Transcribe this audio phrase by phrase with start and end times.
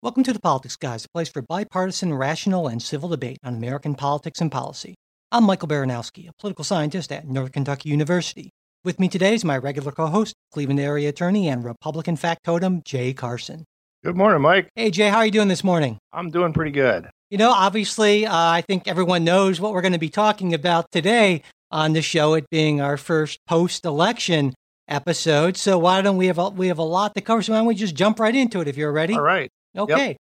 [0.00, 3.96] Welcome to the Politics Guys, a place for bipartisan, rational, and civil debate on American
[3.96, 4.94] politics and policy.
[5.32, 8.50] I'm Michael Baranowski, a political scientist at Northern Kentucky University.
[8.84, 13.64] With me today is my regular co-host, Cleveland area attorney and Republican factotum, Jay Carson.
[14.04, 14.68] Good morning, Mike.
[14.76, 15.98] Hey, Jay, how are you doing this morning?
[16.12, 17.10] I'm doing pretty good.
[17.30, 20.92] You know, obviously, uh, I think everyone knows what we're going to be talking about
[20.92, 21.42] today
[21.72, 24.54] on the show, it being our first post-election
[24.86, 25.56] episode.
[25.56, 27.42] So why don't we have a, we have a lot to cover?
[27.42, 29.14] So why don't we just jump right into it if you're ready?
[29.14, 29.50] All right.
[29.76, 30.08] Okay.
[30.08, 30.16] Yep.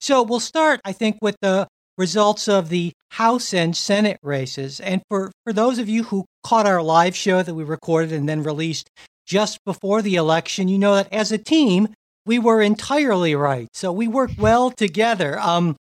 [0.00, 4.80] So we'll start, I think, with the results of the House and Senate races.
[4.80, 8.28] And for, for those of you who caught our live show that we recorded and
[8.28, 8.88] then released
[9.26, 11.88] just before the election, you know that as a team,
[12.26, 13.68] we were entirely right.
[13.74, 15.38] So we worked well together.
[15.38, 15.76] Um,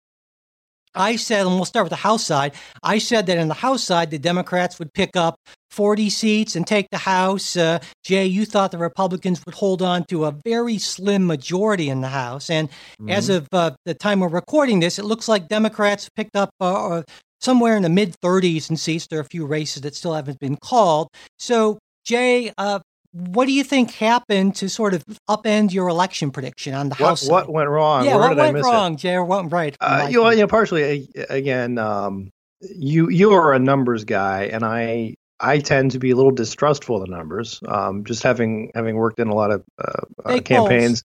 [0.95, 2.55] I said, and we'll start with the House side.
[2.83, 5.37] I said that in the House side, the Democrats would pick up
[5.79, 7.57] 40 seats and take the House.
[7.57, 12.01] Uh, Jay, you thought the Republicans would hold on to a very slim majority in
[12.01, 12.51] the House.
[12.51, 13.11] And mm-hmm.
[13.11, 16.89] as of uh, the time we're recording this, it looks like Democrats picked up uh,
[16.89, 17.03] uh
[17.41, 19.07] somewhere in the mid 30s in seats.
[19.07, 21.11] There are a few races that still haven't been called.
[21.39, 22.81] So, Jay, uh,
[23.13, 27.09] what do you think happened to sort of upend your election prediction on the what,
[27.11, 27.29] House?
[27.29, 28.05] What went wrong?
[28.05, 28.97] Yeah, Where what went wrong, it?
[28.97, 29.15] Jay?
[29.15, 29.77] Or what right?
[29.81, 34.65] Uh, you, know, you know, partially again, um, you you are a numbers guy, and
[34.65, 37.61] I I tend to be a little distrustful of the numbers.
[37.67, 41.05] Um, just having having worked in a lot of uh, uh, campaigns,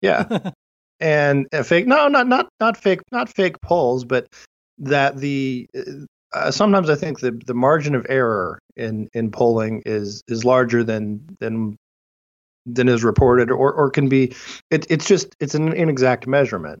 [0.00, 0.50] yeah,
[1.00, 1.86] and uh, fake.
[1.86, 4.26] No, not not not fake, not fake polls, but
[4.78, 5.68] that the
[6.32, 10.82] uh, sometimes I think the the margin of error in in polling is is larger
[10.82, 11.76] than than
[12.66, 14.34] than is reported or or can be.
[14.70, 16.80] It, it's just it's an inexact measurement.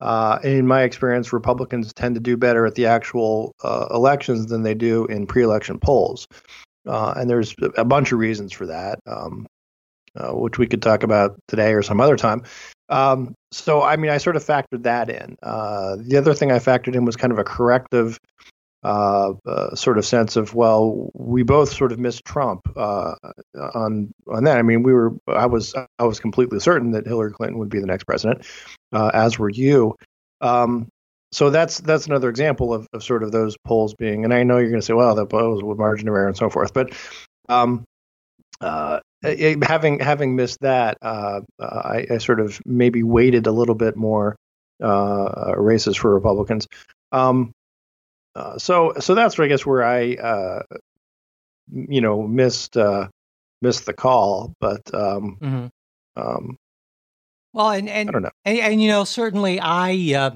[0.00, 4.62] Uh, in my experience, Republicans tend to do better at the actual uh, elections than
[4.62, 6.26] they do in pre-election polls,
[6.86, 9.46] uh, and there's a bunch of reasons for that, um,
[10.16, 12.42] uh, which we could talk about today or some other time.
[12.88, 15.36] Um, so, I mean, I sort of factored that in.
[15.42, 18.18] Uh, the other thing I factored in was kind of a corrective
[18.84, 23.14] uh, uh, sort of sense of well, we both sort of missed Trump uh,
[23.74, 24.58] on on that.
[24.58, 27.80] I mean, we were I was I was completely certain that Hillary Clinton would be
[27.80, 28.44] the next president,
[28.92, 29.96] uh, as were you.
[30.42, 30.88] Um,
[31.32, 34.24] so that's that's another example of, of sort of those polls being.
[34.24, 36.36] And I know you're going to say, well, the polls with margin of error and
[36.36, 36.92] so forth, but
[37.48, 37.84] um,
[38.60, 39.00] uh,
[39.62, 44.36] having having missed that, uh, I, I, sort of maybe weighted a little bit more
[44.78, 46.68] races for Republicans.
[47.12, 47.52] Um,
[48.34, 50.62] uh, so so that's I guess where I uh,
[51.72, 53.08] you know missed uh,
[53.62, 55.66] missed the call, but um, mm-hmm.
[56.20, 56.56] um,
[57.52, 60.30] well, and and I don't know, and, and you know certainly I uh,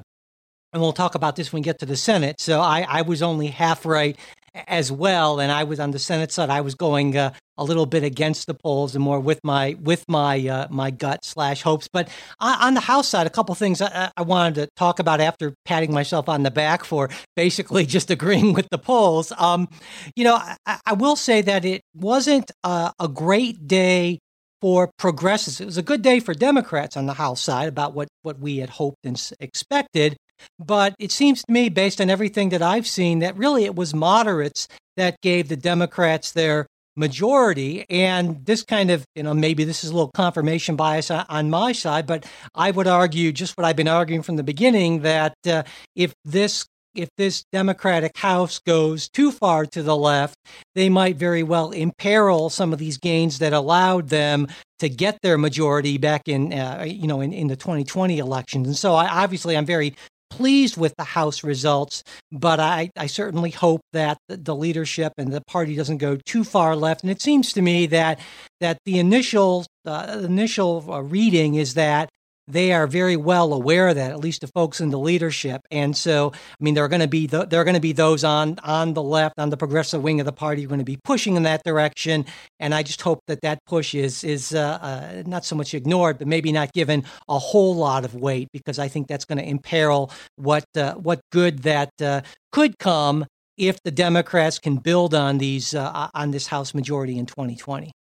[0.73, 2.41] and we'll talk about this when we get to the Senate.
[2.41, 4.17] So I I was only half right
[4.55, 6.51] as well, and I was on the Senate side.
[6.51, 10.05] I was going uh, a little bit against the polls and more with my with
[10.09, 11.89] my uh, my gut slash hopes.
[11.93, 12.09] But
[12.41, 15.93] on, the House side, a couple things I, I, wanted to talk about after patting
[15.93, 19.33] myself on the back for basically just agreeing with the polls.
[19.37, 19.69] Um,
[20.15, 24.21] you know, I, I, will say that it wasn't a, a great day
[24.61, 25.61] for progressives.
[25.61, 28.59] It was a good day for Democrats on the House side about what, what we
[28.59, 30.17] had hoped and expected.
[30.59, 33.95] But it seems to me, based on everything that I've seen, that really it was
[33.95, 36.67] moderates that gave the Democrats their
[36.97, 37.87] majority.
[37.89, 41.73] And this kind of, you know, maybe this is a little confirmation bias on my
[41.73, 45.63] side, but I would argue just what I've been arguing from the beginning that uh,
[45.95, 50.35] if this if this Democratic House goes too far to the left,
[50.75, 54.49] they might very well imperil some of these gains that allowed them
[54.81, 58.67] to get their majority back in, uh, you know, in, in the 2020 elections.
[58.67, 59.95] And so, I, obviously, I'm very
[60.31, 65.41] pleased with the House results, but I, I certainly hope that the leadership and the
[65.43, 67.03] party doesn't go too far left.
[67.03, 68.21] And it seems to me that
[68.61, 72.09] that the initial uh, initial uh, reading is that
[72.49, 75.61] they are very well aware of that, at least the folks in the leadership.
[75.71, 77.93] And so, I mean, there are going to be the, there are going to be
[77.93, 80.85] those on on the left, on the progressive wing of the party, are going to
[80.85, 82.25] be pushing in that direction.
[82.59, 86.19] And I just hope that that push is is uh, uh, not so much ignored,
[86.19, 89.49] but maybe not given a whole lot of weight, because I think that's going to
[89.49, 93.27] imperil what uh, what good that uh, could come
[93.59, 97.93] if the Democrats can build on these uh, on this House majority in 2020.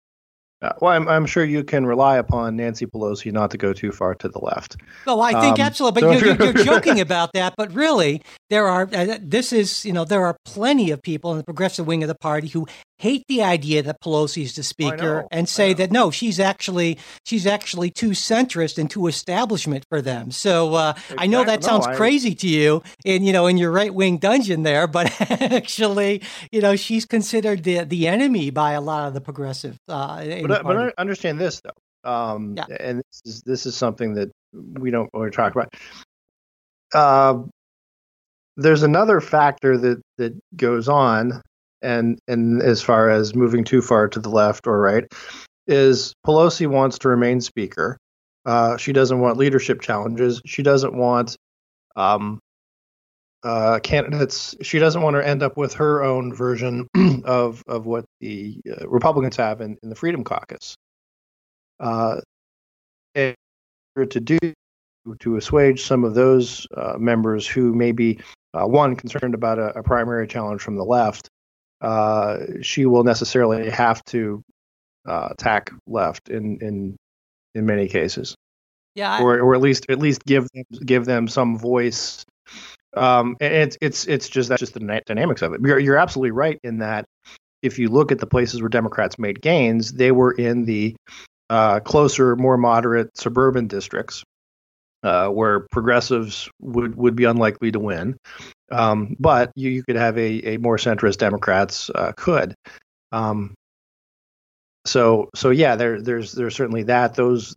[0.62, 3.92] Uh, well, I'm, I'm sure you can rely upon Nancy Pelosi not to go too
[3.92, 4.78] far to the left.
[5.06, 7.54] Well, I think um, absolutely, but so you're, you're, joking about that.
[7.56, 11.38] But really, there are uh, this is you know there are plenty of people in
[11.38, 12.66] the progressive wing of the party who
[13.00, 16.98] hate the idea that Pelosi is the speaker know, and say that no, she's actually
[17.26, 20.32] she's actually too centrist and too establishment for them.
[20.32, 21.18] So uh, exactly.
[21.20, 21.96] I know that sounds no, I...
[21.96, 26.62] crazy to you in you know in your right wing dungeon there, but actually you
[26.62, 29.78] know she's considered the the enemy by a lot of the progressive.
[29.88, 32.66] Uh, but, but I understand this though, um, yeah.
[32.80, 35.74] and this is this is something that we don't want to talk about.
[36.94, 37.44] uh,
[38.58, 41.42] there's another factor that that goes on,
[41.82, 45.06] and and as far as moving too far to the left or right,
[45.68, 47.98] is Pelosi wants to remain speaker.
[48.46, 50.42] Uh, she doesn't want leadership challenges.
[50.46, 51.36] She doesn't want
[51.96, 52.40] um,
[53.44, 54.56] uh, candidates.
[54.62, 56.88] She doesn't want to end up with her own version
[57.26, 60.76] of of what the uh, Republicans have in, in the Freedom Caucus.
[61.80, 62.22] Uh,
[63.16, 64.38] to do
[65.20, 68.20] to assuage some of those uh, members who may be
[68.54, 71.30] uh, one concerned about a, a, primary challenge from the left,
[71.82, 74.44] uh, she will necessarily have to
[75.08, 76.98] uh, attack left in in
[77.56, 78.36] in many cases.
[78.96, 82.26] Yeah, I, or or at least at least give them give them some voice.
[82.96, 85.62] Um, and it's it's it's just that's just the dynamics of it.
[85.62, 87.06] You're you're absolutely right in that
[87.62, 90.96] if you look at the places where Democrats made gains, they were in the
[91.50, 94.24] uh, closer, more moderate suburban districts
[95.08, 98.18] uh, where progressives would, would be unlikely to win.
[98.70, 102.54] Um, but you, you could have a, a more centrist Democrats uh, could.
[103.14, 103.54] Um,
[104.86, 107.14] so so yeah, there there's there's certainly that.
[107.14, 107.56] Those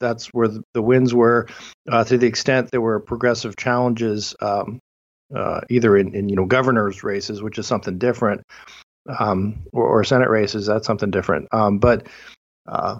[0.00, 1.46] that's where the, the wins were.
[1.88, 4.80] Uh, to the extent there were progressive challenges, um,
[5.34, 8.42] uh, either in, in you know governors races, which is something different,
[9.18, 11.48] um, or, or, Senate races, that's something different.
[11.52, 12.08] Um, but
[12.66, 12.98] uh,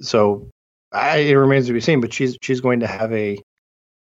[0.00, 0.48] so
[0.94, 2.00] I, it remains to be seen.
[2.00, 3.38] But she's she's going to have a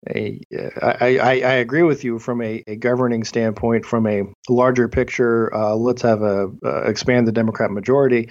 [0.10, 0.42] a.
[0.82, 5.54] I, I, I agree with you from a, a governing standpoint, from a larger picture.
[5.54, 8.30] Uh, let's have a uh, expand the Democrat majority.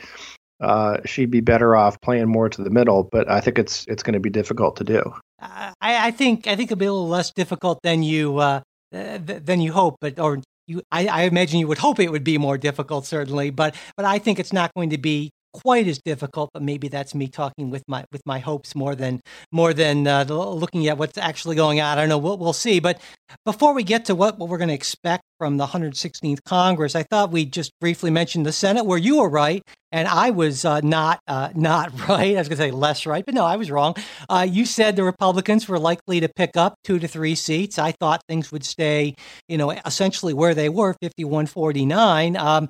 [0.61, 4.03] Uh, she'd be better off playing more to the middle, but I think it's it's
[4.03, 5.03] going to be difficult to do.
[5.41, 8.61] I, I think I think it'll be a little less difficult than you uh,
[8.93, 12.39] than you hope, but or you, I, I, imagine you would hope it would be
[12.39, 16.51] more difficult, certainly, but but I think it's not going to be quite as difficult,
[16.53, 19.21] but maybe that's me talking with my with my hopes more than
[19.53, 21.99] more than uh, looking at what's actually going on.
[21.99, 22.19] I don't know.
[22.19, 22.81] We'll, we'll see.
[22.81, 23.01] But
[23.45, 27.03] before we get to what, what we're going to expect from the 116th Congress, I
[27.05, 29.63] thought we'd just briefly mention the Senate, where you were right
[29.93, 32.37] and I was uh, not uh, not right.
[32.37, 33.95] I was going to say less right, but no, I was wrong.
[34.29, 37.79] Uh, you said the Republicans were likely to pick up two to three seats.
[37.79, 39.15] I thought things would stay,
[39.49, 42.39] you know, essentially where they were, 51-49.
[42.39, 42.69] Um,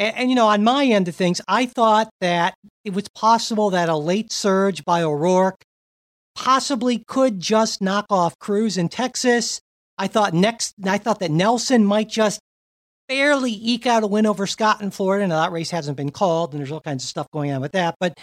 [0.00, 2.54] and, and, you know, on my end of things, I thought that
[2.84, 5.62] it was possible that a late surge by O'Rourke
[6.34, 9.60] possibly could just knock off Cruz in Texas.
[9.98, 12.40] I thought next, I thought that Nelson might just
[13.08, 15.26] barely eke out a win over Scott in Florida.
[15.26, 17.72] Now that race hasn't been called, and there's all kinds of stuff going on with
[17.72, 17.96] that.
[18.00, 18.14] But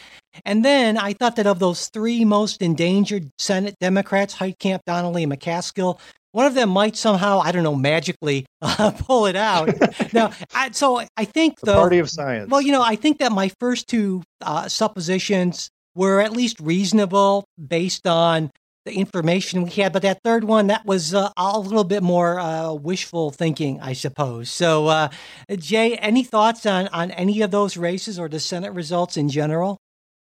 [0.45, 5.31] and then I thought that of those three most endangered Senate Democrats, Heitkamp, Donnelly, and
[5.31, 5.99] McCaskill,
[6.37, 9.69] one of them might somehow, I don't know, magically uh, pull it out.
[10.13, 12.51] now, I, so I think the party of science.
[12.51, 17.45] Well, you know, I think that my first two uh, suppositions were at least reasonable
[17.67, 18.51] based on
[18.85, 22.39] the information we had, but that third one that was uh, a little bit more
[22.39, 24.51] uh, wishful thinking, I suppose.
[24.51, 25.09] So, uh,
[25.57, 29.79] Jay, any thoughts on on any of those races or the Senate results in general?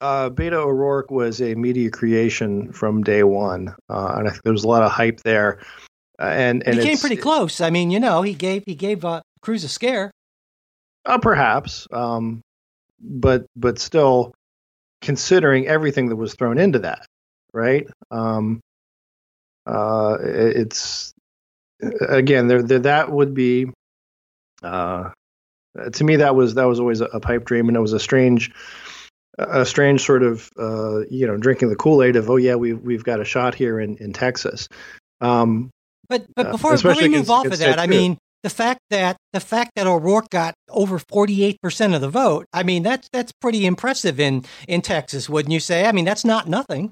[0.01, 4.51] Uh, Beto O'Rourke was a media creation from day one, uh, and I think there
[4.51, 5.59] was a lot of hype there.
[6.23, 7.59] Uh, and and he came pretty close.
[7.59, 10.09] I mean, you know, he gave he gave uh, Cruz a scare.
[11.05, 12.39] Uh, perhaps, um,
[13.01, 14.33] but but still,
[15.01, 17.05] considering everything that was thrown into that,
[17.51, 17.85] right?
[18.09, 18.61] Um,
[19.65, 21.11] uh, it's
[22.07, 23.71] again, there, there that would be.
[24.61, 25.09] Uh,
[25.91, 27.99] to me, that was that was always a, a pipe dream, and it was a
[27.99, 28.49] strange
[29.37, 32.79] a strange sort of uh, you know drinking the Kool Aid of oh yeah we've
[32.79, 34.69] we've got a shot here in in Texas.
[35.19, 35.69] Um,
[36.09, 39.39] but but before, before we move off of that, I mean the fact that the
[39.39, 43.31] fact that O'Rourke got over forty eight percent of the vote, I mean that's that's
[43.31, 45.85] pretty impressive in in Texas, wouldn't you say?
[45.85, 46.91] I mean that's not nothing.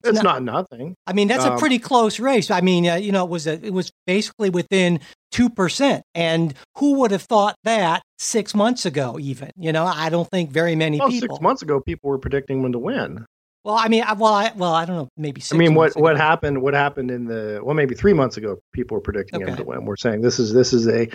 [0.00, 0.94] It's, it's not, not, nothing.
[1.06, 2.50] I mean that's um, a pretty close race.
[2.50, 5.00] I mean uh, you know it was a, it was basically within
[5.30, 9.18] two percent, and who would have thought that six months ago?
[9.20, 11.36] Even you know I don't think very many well, people.
[11.36, 13.24] Six months ago, people were predicting when to win.
[13.64, 15.42] Well, I mean, I, well, I, well, I don't know, maybe.
[15.52, 16.62] I mean, what what happened?
[16.62, 18.58] What happened in the well, maybe three months ago?
[18.72, 19.50] People were predicting okay.
[19.50, 19.84] him to win.
[19.84, 21.08] We're saying this is this is a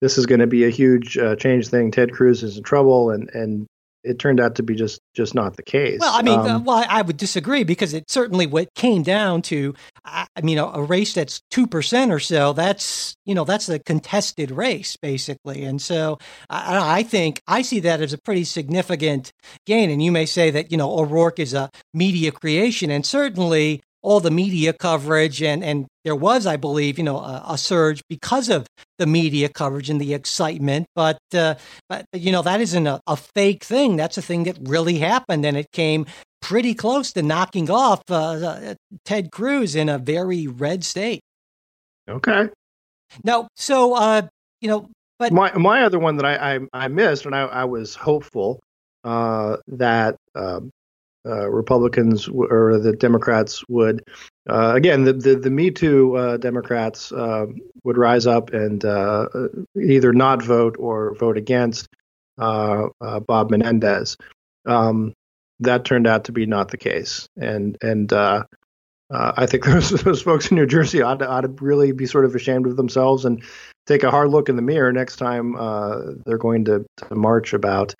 [0.00, 1.90] this is going to be a huge uh, change thing.
[1.90, 3.66] Ted Cruz is in trouble, and and
[4.04, 5.98] it turned out to be just just not the case.
[6.00, 9.42] Well, I mean, um, uh, well, I would disagree because it certainly what came down
[9.42, 12.52] to, I, I mean, a, a, race that's two percent or so.
[12.52, 16.18] That's you know that's a contested race basically, and so
[16.50, 19.32] I, I, think I see that as a pretty significant
[19.66, 19.90] gain.
[19.90, 24.20] And you may say that you know O'Rourke is a media creation, and certainly all
[24.20, 28.48] the media coverage and and there was i believe you know a, a surge because
[28.48, 28.66] of
[28.98, 31.54] the media coverage and the excitement but uh,
[31.88, 35.44] but you know that isn't a, a, fake thing that's a thing that really happened
[35.44, 36.04] and it came
[36.42, 41.20] pretty close to knocking off uh, uh, Ted Cruz in a very red state.
[42.08, 42.50] Okay.
[43.24, 44.22] No, so uh,
[44.60, 47.64] you know, but my my other one that I I, I missed, and I, I
[47.64, 48.60] was hopeful
[49.04, 50.70] uh, that um,
[51.24, 54.02] uh, Republicans w- or the Democrats would,
[54.48, 57.46] uh, again, the, the, the Me Too uh, Democrats uh,
[57.84, 59.28] would rise up and uh,
[59.80, 61.88] either not vote or vote against
[62.36, 64.16] Bob Menendez.
[64.66, 65.14] Um,
[65.60, 70.50] that turned out to be not the case, and and I think those, those folks
[70.50, 73.44] in New Jersey ought to, ought to really be sort of ashamed of themselves and
[73.86, 75.52] take a hard look in the mirror next time
[76.24, 77.94] they're going to, to march about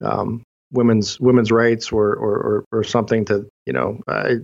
[0.00, 4.00] um, women's women's rights or or, or, or something to you know.
[4.08, 4.34] Uh,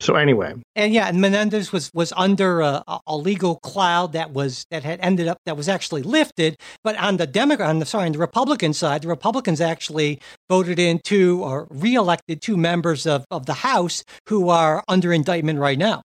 [0.00, 4.66] so anyway, and yeah, and Menendez was was under a, a, legal cloud that was
[4.70, 6.56] that had ended up that was actually lifted.
[6.82, 10.78] But on the Democrat, on the sorry, on the Republican side, the Republicans actually voted
[10.78, 15.78] in two or reelected two members of of the House who are under indictment right
[15.78, 16.02] now.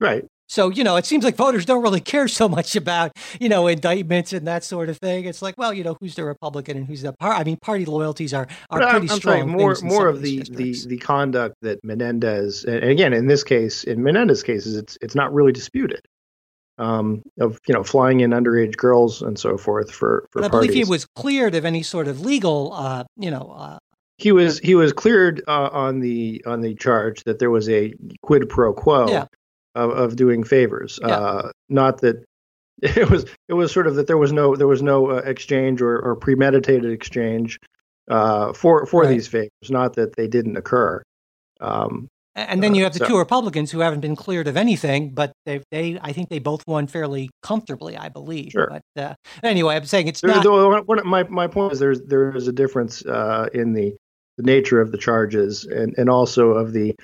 [0.00, 0.24] Right.
[0.48, 3.66] So, you know, it seems like voters don't really care so much about, you know,
[3.66, 5.26] indictments and that sort of thing.
[5.26, 7.38] It's like, well, you know, who's the Republican and who's the part?
[7.38, 9.34] I mean, party loyalties are, are pretty I'm strong.
[9.34, 13.84] Saying more more of the, the, the conduct that Menendez, and again, in this case,
[13.84, 16.00] in Menendez cases, it's it's not really disputed.
[16.78, 20.42] Um, of you know flying in underage girls and so forth for for.
[20.42, 23.78] But I believe he was cleared of any sort of legal, uh, you know, uh,
[24.16, 27.92] he was he was cleared uh, on the on the charge that there was a
[28.22, 29.26] quid pro quo yeah
[29.74, 30.98] of, of doing favors.
[31.02, 31.08] Yeah.
[31.08, 32.24] Uh, not that
[32.82, 35.82] it was it was sort of that there was no there was no uh, exchange
[35.82, 37.58] or, or premeditated exchange
[38.08, 39.08] uh, for for right.
[39.08, 39.50] these favors.
[39.68, 41.02] Not that they didn't occur.
[41.60, 45.10] Um, and then you have the so, two Republicans who haven't been cleared of anything,
[45.10, 48.52] but they, they, I think they both won fairly comfortably, I believe.
[48.52, 48.68] Sure.
[48.70, 50.46] But uh, anyway, I'm saying it's not.
[51.04, 53.96] my my point is there's there is a difference uh, in the
[54.36, 56.94] the nature of the charges and and also of the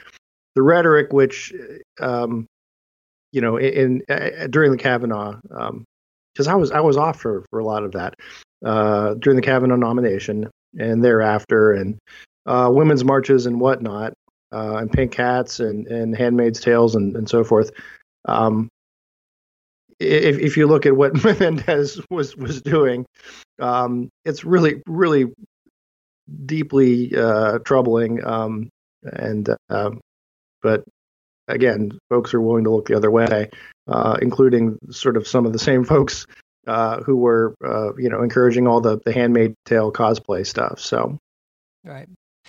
[0.55, 1.53] the rhetoric, which
[2.01, 2.47] um,
[3.35, 7.21] you know, in, in uh, during the Kavanaugh, because um, I was I was off
[7.21, 8.15] for for a lot of that
[8.65, 10.49] uh, during the Kavanaugh nomination
[10.79, 11.99] and thereafter, and
[12.47, 14.13] uh, women's marches and whatnot,
[14.53, 17.73] uh, and pink hats and and Handmaid's Tales and and so forth.
[18.27, 18.69] Um,
[19.99, 23.05] if if you look at what Menendez was was doing,
[23.59, 25.33] um, it's really really
[26.47, 28.25] deeply uh, troubling.
[28.25, 28.69] Um,
[29.03, 29.91] and uh,
[30.63, 30.85] but
[31.49, 33.51] again, folks are willing to look the other way,
[33.89, 36.27] uh, including sort of some of the same folks
[36.67, 40.81] uh, who were, uh, you know, encouraging all the the Handmaid Tale cosplay stuff.
[40.81, 41.19] So,
[41.85, 42.09] right.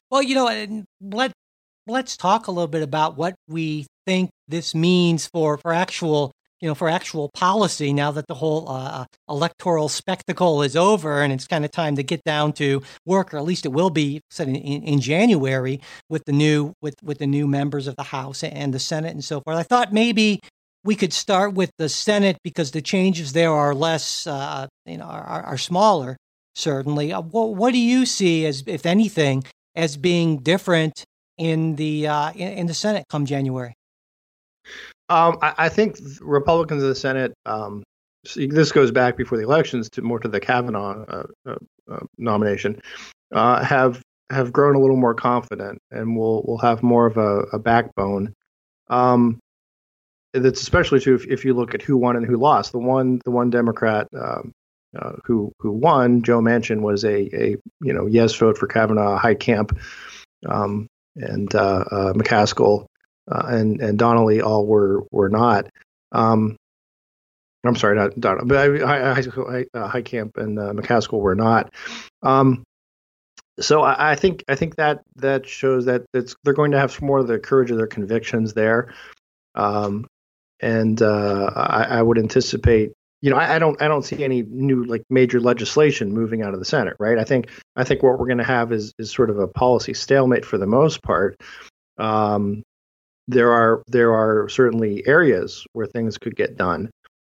[0.10, 1.32] Well, you know, let
[1.88, 6.32] let's talk a little bit about what we think this means for for actual
[6.66, 11.22] you know, for actual policy now that the whole uh, uh, electoral spectacle is over
[11.22, 13.92] and it's kind of time to get down to work, or at least it will
[13.92, 15.80] be said in, in, January
[16.10, 19.24] with the new with with the new members of the House and the Senate and
[19.24, 19.56] so forth.
[19.56, 20.40] I thought maybe
[20.84, 25.06] we could start with the Senate because the changes there are less, uh, you know,
[25.06, 26.18] are, are smaller.
[26.56, 29.44] Certainly, uh, what, what do you see as, if anything,
[29.76, 31.04] as being different
[31.38, 33.76] in the uh, in, in the Senate come January?
[35.10, 37.34] Um, I, I, think Republicans in the Senate.
[37.46, 37.84] Um,
[38.36, 41.56] this goes back before the elections to more to the Kavanaugh uh, uh,
[41.92, 42.82] uh, nomination.
[43.34, 47.42] Uh, have have grown a little more confident and will will have more of a,
[47.54, 48.34] a backbone.
[48.90, 49.40] Um,
[50.34, 52.72] that's especially true if, if, you look at who won and who lost.
[52.72, 54.52] The one the one Democrat um,
[54.98, 59.20] uh, who who won, Joe Manchin, was a a you know yes vote for Kavanaugh,
[59.20, 59.78] Heitkamp,
[60.48, 62.88] um, and uh, McCaskill
[63.32, 65.68] uh, and and Donnelly all were were not.
[66.12, 66.58] Um,
[67.66, 71.74] I'm sorry, not Donnelly, but I, uh, Heitkamp and uh, McCaskill were not.
[72.22, 72.64] Um,
[73.60, 76.92] so I, I, think I think that that shows that it's, they're going to have
[76.92, 78.94] some more of the courage of their convictions there,
[79.56, 80.06] um,
[80.60, 82.92] and uh, I, I, would anticipate.
[83.22, 86.54] You know, I, I, don't I don't see any new like major legislation moving out
[86.54, 87.18] of the Senate, right?
[87.18, 89.94] I think I think what we're going to have is is sort of a policy
[89.94, 91.42] stalemate for the most part.
[91.98, 92.64] Um,
[93.28, 96.90] there are there are certainly areas where things could get done.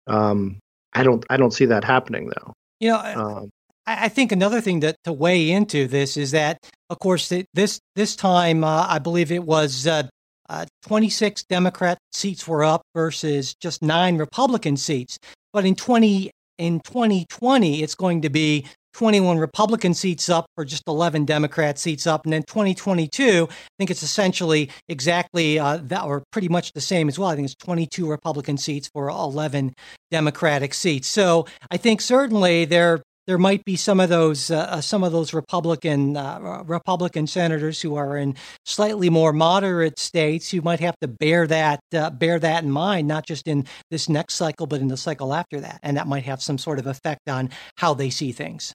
[0.07, 0.59] Um,
[0.93, 2.53] I don't I don't see that happening though.
[2.81, 3.51] You know, um,
[3.87, 6.59] I, I, think another thing that to weigh into this is that,
[6.91, 10.05] of course, this this time uh, I believe it was uh,
[10.49, 15.19] uh, 26 Democrat seats were up versus just nine Republican seats.
[15.53, 18.67] But in 20 in 2020, it's going to be
[18.99, 22.25] 21 Republican seats up or just 11 Democrat seats up.
[22.25, 27.09] And then 2022, I think it's essentially exactly uh, that or pretty much the same
[27.09, 27.29] as well.
[27.29, 29.73] I think it's 22 Republican seats for 11
[30.11, 31.07] Democratic seats.
[31.07, 35.13] So I think certainly there there might be some of those uh, uh some of
[35.13, 40.97] those Republican uh, Republican senators who are in slightly more moderate states who might have
[41.03, 44.81] to bear that uh, bear that in mind, not just in this next cycle, but
[44.81, 47.95] in the cycle after that, and that might have some sort of effect on how
[47.95, 48.73] they see things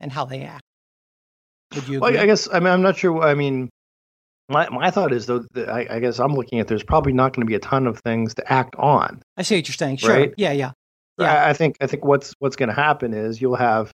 [0.00, 0.62] and how they act.
[1.74, 2.00] Would you?
[2.00, 3.22] Well, I guess I mean I'm not sure.
[3.22, 3.68] I mean,
[4.48, 5.44] my my thought is though.
[5.56, 7.98] I, I, guess I'm looking at there's probably not going to be a ton of
[8.00, 9.22] things to act on.
[9.36, 9.98] I see what you're saying.
[9.98, 10.10] Sure.
[10.10, 10.34] Right?
[10.36, 10.52] Yeah.
[10.52, 10.72] Yeah.
[11.18, 11.32] Yeah.
[11.32, 13.92] I, I think I think what's what's going to happen is you'll have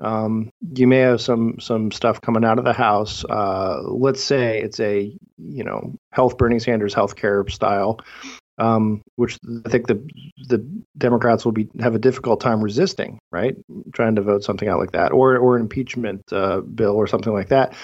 [0.00, 3.24] um, you may have some some stuff coming out of the House.
[3.24, 8.00] Uh, let's say it's a you know health Bernie Sanders healthcare style,
[8.58, 10.06] um, which I think the
[10.48, 10.58] the
[10.96, 13.56] Democrats will be have a difficult time resisting, right?
[13.92, 17.32] Trying to vote something out like that, or or an impeachment uh, bill or something
[17.32, 17.74] like that.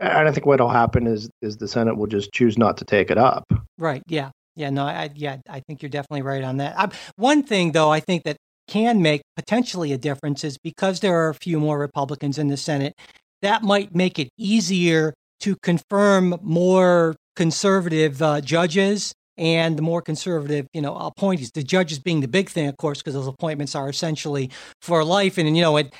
[0.00, 3.10] And I think what'll happen is is the Senate will just choose not to take
[3.10, 3.44] it up.
[3.78, 4.02] Right.
[4.06, 4.30] Yeah.
[4.56, 6.76] Yeah, no, I yeah, I think you're definitely right on that.
[6.76, 11.16] I, one thing though, I think that can make potentially a difference is because there
[11.16, 12.94] are a few more Republicans in the Senate,
[13.40, 20.66] that might make it easier to confirm more conservative uh, judges and the more conservative,
[20.74, 21.52] you know, appointees.
[21.52, 24.50] The judges being the big thing, of course, because those appointments are essentially
[24.82, 25.38] for life.
[25.38, 25.94] And you know, it,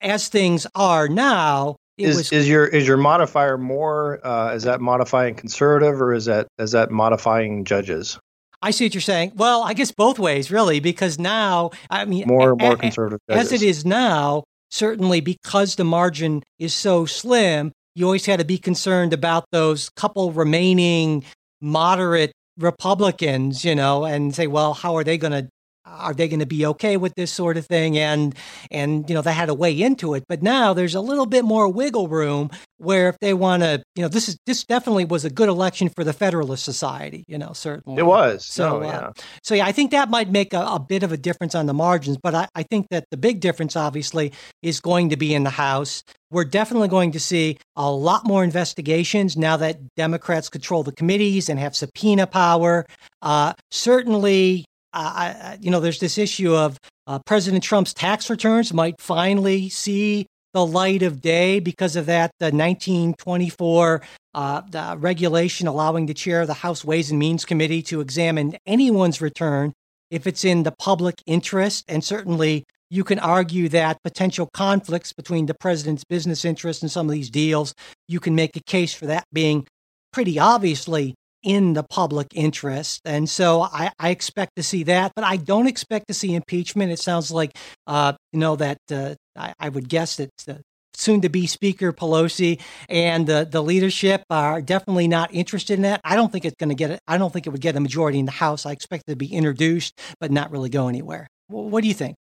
[0.00, 4.80] as things are now, is was, is your is your modifier more uh, is that
[4.80, 8.18] modifying conservative or is that is that modifying judges?
[8.60, 9.32] I see what you're saying.
[9.36, 13.52] Well, I guess both ways really, because now I mean more more a, conservative judges.
[13.52, 14.44] as it is now.
[14.70, 19.88] Certainly, because the margin is so slim, you always had to be concerned about those
[19.90, 21.22] couple remaining
[21.60, 25.48] moderate Republicans, you know, and say, well, how are they going to
[25.98, 27.98] are they going to be okay with this sort of thing?
[27.98, 28.34] And
[28.70, 30.24] and you know they had to weigh into it.
[30.28, 34.02] But now there's a little bit more wiggle room where if they want to you
[34.02, 37.52] know this is this definitely was a good election for the federalist society you know
[37.52, 37.98] certainly.
[37.98, 38.44] It was.
[38.44, 38.98] So oh, yeah.
[38.98, 41.66] Uh, so yeah i think that might make a, a, bit of a difference on
[41.66, 42.18] the margins.
[42.22, 44.32] But I, I think that the big difference obviously
[44.62, 46.02] is going to be in the house.
[46.30, 51.48] We're definitely going to see a lot more investigations now that democrats control the committees
[51.48, 52.86] and have subpoena power.
[53.22, 59.00] Uh, certainly uh, you know, there's this issue of uh, President Trump's tax returns might
[59.00, 64.02] finally see the light of day because of that the 1924
[64.34, 69.20] uh, regulation allowing the chair of the House Ways and Means Committee to examine anyone's
[69.20, 69.72] return
[70.10, 71.84] if it's in the public interest.
[71.88, 77.06] And certainly you can argue that potential conflicts between the president's business interests and some
[77.06, 77.74] of these deals,
[78.06, 79.66] you can make a case for that being
[80.12, 83.02] pretty obviously in the public interest.
[83.04, 86.90] And so I, I, expect to see that, but I don't expect to see impeachment.
[86.90, 87.52] It sounds like,
[87.86, 90.62] uh, you know, that uh, I, I, would guess that the
[90.94, 96.00] soon to be Speaker Pelosi and the, the leadership are definitely not interested in that.
[96.04, 97.00] I don't think it's going to get it.
[97.06, 98.64] I don't think it would get a majority in the House.
[98.64, 101.26] I expect it to be introduced, but not really go anywhere.
[101.48, 102.16] what do you think?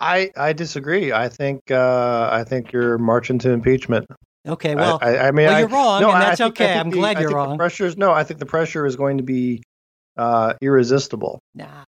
[0.00, 1.12] I, I disagree.
[1.12, 4.06] I think uh, I think you're marching to impeachment.
[4.46, 6.78] Okay, well, I, I, mean, well, you're wrong, no, and that's think, okay.
[6.78, 7.56] I'm the, glad you're wrong.
[7.56, 9.62] Pressure's no, I think the pressure is going to be
[10.16, 11.40] uh, irresistible.
[11.54, 11.84] Nah.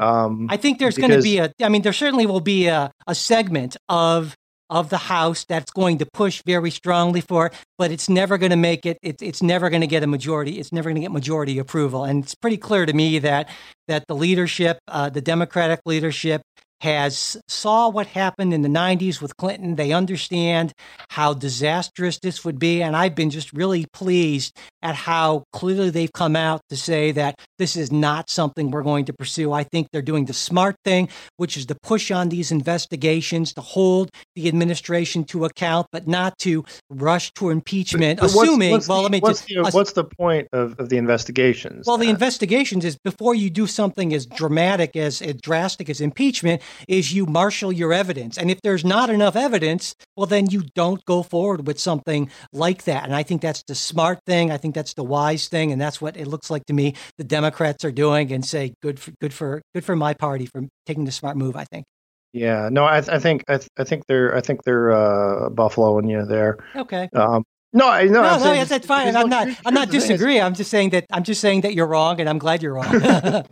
[0.00, 1.52] Um, I think there's going to be a.
[1.62, 4.34] I mean, there certainly will be a, a segment of
[4.68, 8.50] of the House that's going to push very strongly for it, but it's never going
[8.50, 10.58] to make it, it it's never going to get a majority.
[10.58, 12.04] It's never going to get majority approval.
[12.04, 13.48] And it's pretty clear to me that
[13.88, 16.42] that the leadership, uh, the Democratic leadership,
[16.80, 19.76] has saw what happened in the 90s with Clinton.
[19.76, 20.72] They understand
[21.10, 22.82] how disastrous this would be.
[22.82, 27.40] And I've been just really pleased at how clearly they've come out to say that
[27.58, 29.52] this is not something we're going to pursue.
[29.52, 31.08] I think they're doing the smart thing,
[31.38, 36.38] which is to push on these investigations, to hold the administration to account, but not
[36.38, 39.72] to rush to impeachment, but, but assuming, what's, what's well, the, let me what's just.
[39.72, 41.86] The, what's the point of, of the investigations?
[41.86, 46.62] Well, the investigations is before you do something as dramatic as, as drastic as impeachment,
[46.88, 48.38] is you marshal your evidence.
[48.38, 52.84] And if there's not enough evidence, well, then you don't go forward with something like
[52.84, 53.04] that.
[53.04, 54.50] And I think that's the smart thing.
[54.50, 55.72] I think that's the wise thing.
[55.72, 59.00] And that's what it looks like to me the Democrats are doing and say, good
[59.00, 61.84] for, good for, good for my party for taking the smart move, I think.
[62.32, 66.10] Yeah, no, I, I think I, th- I think they're I think they're uh, buffaloing
[66.10, 66.58] you there.
[66.76, 67.08] Okay.
[67.14, 69.16] Um, no, I, no, no, no, yes, that's fine.
[69.16, 69.48] I'm not.
[69.64, 70.42] I'm not disagreeing.
[70.42, 71.06] I'm just saying that.
[71.10, 72.92] I'm just saying that you're wrong, and I'm glad you're wrong.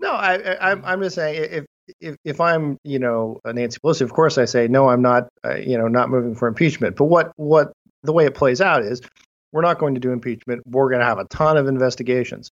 [0.00, 1.66] no, I, I, I'm, I'm just saying if
[2.00, 5.28] if if I'm you know a Nancy Pelosi, of course I say no, I'm not
[5.44, 6.96] uh, you know not moving for impeachment.
[6.96, 7.72] But what what
[8.02, 9.00] the way it plays out is
[9.52, 10.62] we're not going to do impeachment.
[10.66, 12.50] We're going to have a ton of investigations.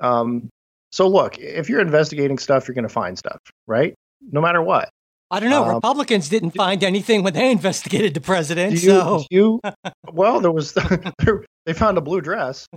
[0.00, 0.48] Um,
[0.92, 3.94] so look, if you're investigating stuff, you're going to find stuff, right?
[4.20, 4.90] No matter what.
[5.30, 5.64] I don't know.
[5.64, 8.74] Um, Republicans didn't find anything when they investigated the president.
[8.74, 9.60] You, so you,
[10.12, 10.74] well, there was
[11.66, 12.68] they found a blue dress.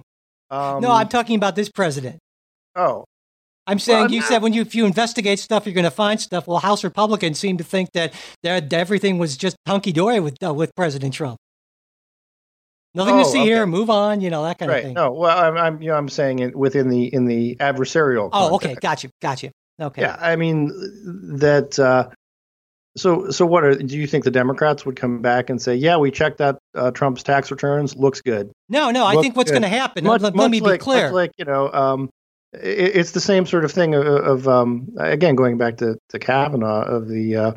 [0.50, 2.20] Um, no, I'm talking about this president.
[2.76, 3.06] Oh,
[3.68, 5.92] I'm saying well, you not, said when you if you investigate stuff, you're going to
[5.92, 6.48] find stuff.
[6.48, 10.54] Well, House Republicans seem to think that that everything was just hunky dory with uh,
[10.54, 11.38] with President Trump.
[12.96, 13.48] Nothing oh, to see okay.
[13.48, 13.66] here.
[13.66, 14.22] Move on.
[14.22, 14.78] You know that kind right.
[14.78, 14.94] of thing.
[14.94, 18.30] No, well, I'm, I'm you know I'm saying it within the in the adversarial.
[18.32, 19.52] Oh, okay, got you, got you.
[19.80, 20.02] Okay.
[20.02, 20.68] Yeah, I mean
[21.38, 21.78] that.
[21.78, 22.10] Uh,
[22.96, 25.98] so, so what are, do you think the Democrats would come back and say, "Yeah,
[25.98, 28.52] we checked out uh, Trump's tax returns, looks good"?
[28.70, 29.04] No, no.
[29.04, 30.04] Looks I think what's going to happen.
[30.04, 31.12] Much, let, let me like, be clear.
[31.12, 32.10] like you know, um,
[32.62, 36.84] it's the same sort of thing of, of um, again going back to, to Kavanaugh
[36.84, 37.52] of the, uh,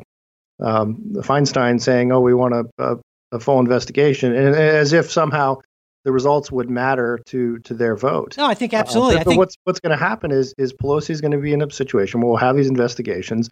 [0.61, 2.97] um, the Feinstein saying, "Oh, we want a, a,
[3.31, 5.57] a full investigation," and as if somehow
[6.03, 8.37] the results would matter to to their vote.
[8.37, 9.15] No, I think absolutely.
[9.15, 9.39] Uh, but, I think...
[9.39, 12.21] what's what's going to happen is is Pelosi is going to be in a situation
[12.21, 13.49] where we'll have these investigations,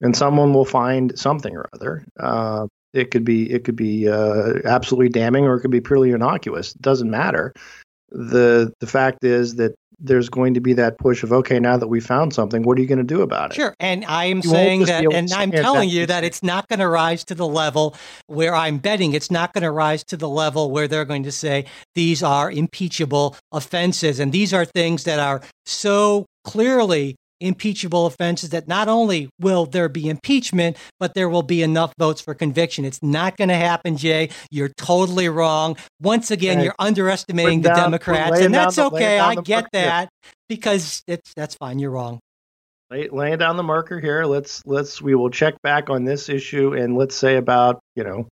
[0.00, 2.04] and someone will find something or other.
[2.18, 6.10] Uh, it could be it could be uh, absolutely damning, or it could be purely
[6.10, 6.74] innocuous.
[6.74, 7.52] It doesn't matter.
[8.10, 11.86] the The fact is that there's going to be that push of okay now that
[11.86, 13.54] we found something what are you going to do about it?
[13.54, 16.80] Sure and i am you saying that and i'm telling you that it's not going
[16.80, 19.12] to rise to the level where i'm betting.
[19.12, 22.50] It's not going to rise to the level where they're going to say these are
[22.50, 29.28] impeachable offenses and these are things that are so clearly impeachable offenses that not only
[29.40, 32.84] will there be impeachment, but there will be enough votes for conviction.
[32.84, 34.30] It's not going to happen, Jay.
[34.50, 35.76] You're totally wrong.
[36.00, 39.18] Once again, you're underestimating the Democrats, and that's the, okay.
[39.18, 40.32] I get that here.
[40.48, 41.78] because it's that's fine.
[41.78, 42.20] You're wrong.
[42.90, 44.24] Lay, laying down the marker here.
[44.24, 48.28] Let's let's we will check back on this issue, and let's say about you know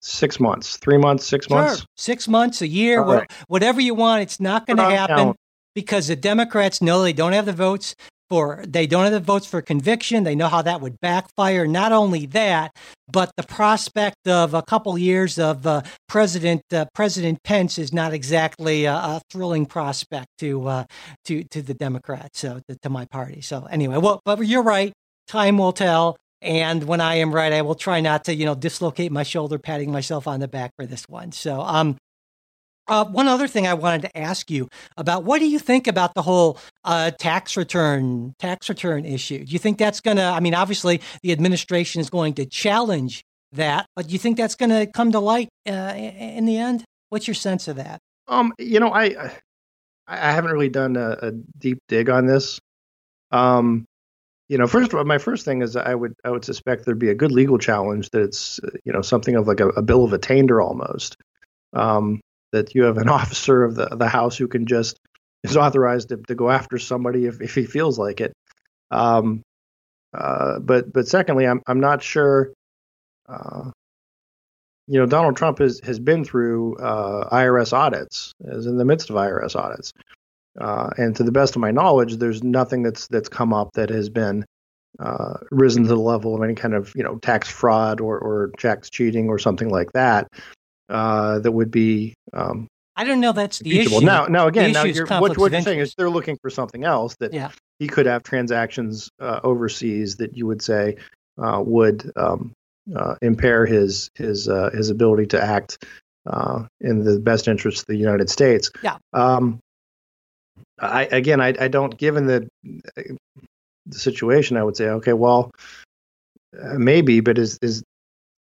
[0.00, 1.58] six months, three months, six sure.
[1.58, 3.30] months, six months, a year, right.
[3.48, 4.22] whatever you want.
[4.22, 5.34] It's not going to happen
[5.74, 7.94] because the Democrats know they don't have the votes
[8.28, 10.24] for they don't have the votes for conviction.
[10.24, 11.66] They know how that would backfire.
[11.66, 12.72] Not only that,
[13.10, 18.12] but the prospect of a couple years of uh, President uh, President Pence is not
[18.12, 20.84] exactly a, a thrilling prospect to uh,
[21.24, 23.40] to to the Democrats, so to, to my party.
[23.40, 24.92] So anyway, well, but you're right.
[25.28, 26.16] Time will tell.
[26.42, 29.58] And when I am right, I will try not to, you know, dislocate my shoulder,
[29.58, 31.32] patting myself on the back for this one.
[31.32, 31.96] So, um,
[32.88, 36.14] uh, one other thing I wanted to ask you about: what do you think about
[36.14, 39.44] the whole uh, tax return tax return issue?
[39.44, 40.24] Do you think that's going to?
[40.24, 44.54] I mean, obviously, the administration is going to challenge that, but do you think that's
[44.54, 46.84] going to come to light uh, in the end?
[47.08, 48.00] What's your sense of that?
[48.28, 49.32] Um, you know, I
[50.06, 52.60] I haven't really done a, a deep dig on this.
[53.30, 53.86] Um,
[54.48, 56.98] you know, first of all, my first thing is I would I would suspect there'd
[56.98, 60.04] be a good legal challenge that it's you know something of like a, a bill
[60.04, 61.16] of attainder almost.
[61.72, 62.20] Um,
[62.56, 64.98] that you have an officer of the the House who can just
[65.44, 68.32] is authorized to, to go after somebody if, if he feels like it.
[68.90, 69.42] Um,
[70.12, 72.52] uh, but but secondly, I'm I'm not sure.
[73.28, 73.70] Uh,
[74.88, 79.10] you know, Donald Trump has has been through uh, IRS audits, is in the midst
[79.10, 79.92] of IRS audits,
[80.60, 83.90] uh, and to the best of my knowledge, there's nothing that's that's come up that
[83.90, 84.44] has been
[85.00, 88.52] uh, risen to the level of any kind of you know tax fraud or or
[88.58, 90.28] tax cheating or something like that
[90.88, 92.14] uh, that would be.
[92.32, 93.32] Um, I don't know.
[93.32, 94.00] That's the issue.
[94.00, 97.14] Now, now again, now you're, what, what you're saying is they're looking for something else
[97.20, 97.50] that yeah.
[97.78, 100.96] he could have transactions uh, overseas that you would say
[101.36, 102.52] uh, would um,
[102.94, 105.84] uh, impair his his uh, his ability to act
[106.26, 108.70] uh, in the best interest of the United States.
[108.82, 108.96] Yeah.
[109.12, 109.60] Um,
[110.78, 111.96] I again, I, I don't.
[111.96, 115.50] Given the the situation, I would say, okay, well,
[116.60, 117.82] uh, maybe, but is is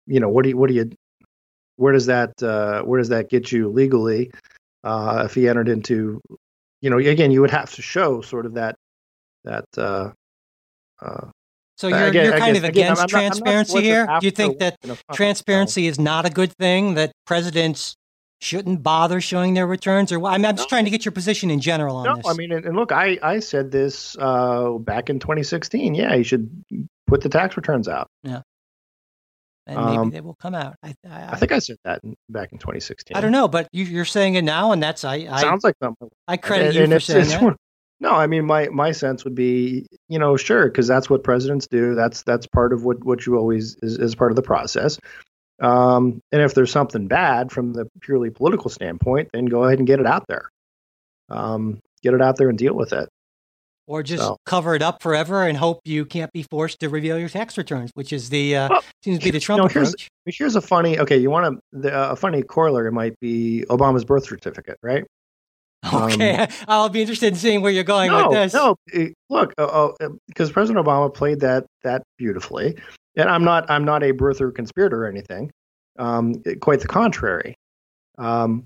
[0.08, 0.92] you know what do you what do you
[1.80, 4.32] where does that uh, where does that get you legally
[4.84, 6.22] uh, if he entered into
[6.82, 8.76] you know again you would have to show sort of that
[9.46, 10.12] that uh,
[11.02, 11.28] uh
[11.78, 14.06] so you're, you're kind guess, of against again, transparency not, here.
[14.20, 14.76] Do you think that
[15.14, 16.96] transparency is not a good thing?
[16.96, 17.96] That presidents
[18.42, 20.76] shouldn't bother showing their returns, or I'm, I'm just no.
[20.76, 22.26] trying to get your position in general on no, this.
[22.28, 25.96] I mean, and, and look, I I said this uh, back in 2016.
[25.96, 26.50] Yeah, you should
[27.08, 28.10] put the tax returns out.
[28.24, 28.42] Yeah
[29.70, 30.76] and maybe um, they will come out.
[30.84, 33.16] I, I, I, think I said that in, back in 2016.
[33.16, 35.28] I don't know, but you, are saying it now, and that's I.
[35.30, 36.10] I sounds like something.
[36.28, 37.56] I credit and, you and for saying that.
[38.02, 41.68] No, I mean my my sense would be, you know, sure, because that's what presidents
[41.68, 41.96] do.
[41.96, 44.98] That's that's part of what what you always is, is part of the process.
[45.62, 49.88] Um, and if there's something bad from the purely political standpoint, then go ahead and
[49.88, 50.50] get it out there.
[51.28, 53.10] Um, get it out there and deal with it
[53.90, 54.38] or just so.
[54.46, 57.90] cover it up forever and hope you can't be forced to reveal your tax returns,
[57.96, 60.10] which is the uh, well, seems to be the Trump you know, here's, approach.
[60.26, 61.00] Here's a funny.
[61.00, 65.04] Okay, you want to uh, a funny corollary might be Obama's birth certificate, right?
[65.92, 68.54] Okay, um, I'll be interested in seeing where you're going no, with this.
[68.54, 68.76] No,
[69.30, 72.78] look, because uh, uh, President Obama played that that beautifully,
[73.18, 75.52] and I'm not I'm not a birther conspirator or anything.
[75.98, 77.56] Um, quite the contrary.
[78.20, 78.66] Um,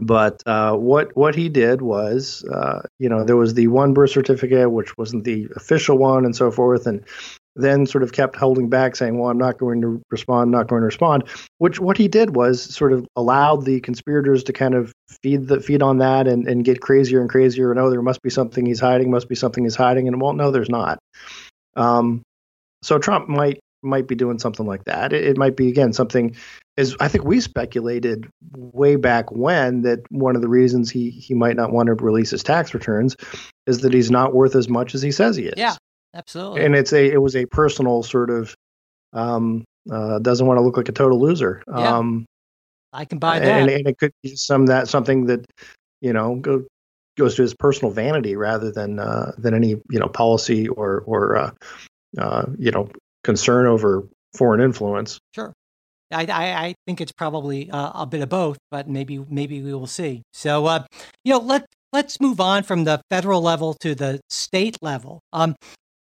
[0.00, 4.10] but uh, what what he did was, uh, you know, there was the one birth
[4.10, 7.04] certificate, which wasn't the official one, and so forth, and
[7.54, 10.80] then sort of kept holding back, saying, "Well, I'm not going to respond, not going
[10.80, 11.24] to respond."
[11.58, 15.60] Which what he did was sort of allowed the conspirators to kind of feed the
[15.60, 17.70] feed on that and, and get crazier and crazier.
[17.70, 20.32] And oh, there must be something he's hiding, must be something he's hiding, and well,
[20.32, 20.98] no, there's not.
[21.76, 22.22] Um,
[22.82, 25.12] so Trump might might be doing something like that.
[25.12, 26.34] It, it might be again something.
[26.76, 31.34] Is I think we speculated way back when that one of the reasons he he
[31.34, 33.16] might not want to release his tax returns
[33.66, 35.54] is that he's not worth as much as he says he is.
[35.56, 35.76] Yeah,
[36.14, 36.64] absolutely.
[36.64, 38.54] And it's a it was a personal sort of
[39.12, 41.62] um, uh, doesn't want to look like a total loser.
[41.68, 41.96] Yeah.
[41.96, 42.26] Um,
[42.92, 43.48] I can buy that.
[43.48, 45.44] And, and, it could be some that something that
[46.00, 46.64] you know go,
[47.16, 51.36] goes to his personal vanity rather than uh, than any you know policy or or
[51.36, 51.50] uh,
[52.18, 52.88] uh, you know
[53.24, 54.06] concern over
[54.36, 55.18] foreign influence.
[55.34, 55.52] Sure.
[56.12, 59.74] I, I, I think it's probably uh, a bit of both, but maybe maybe we
[59.74, 60.22] will see.
[60.32, 60.84] So, uh,
[61.24, 65.20] you know, let let's move on from the federal level to the state level.
[65.32, 65.56] Um,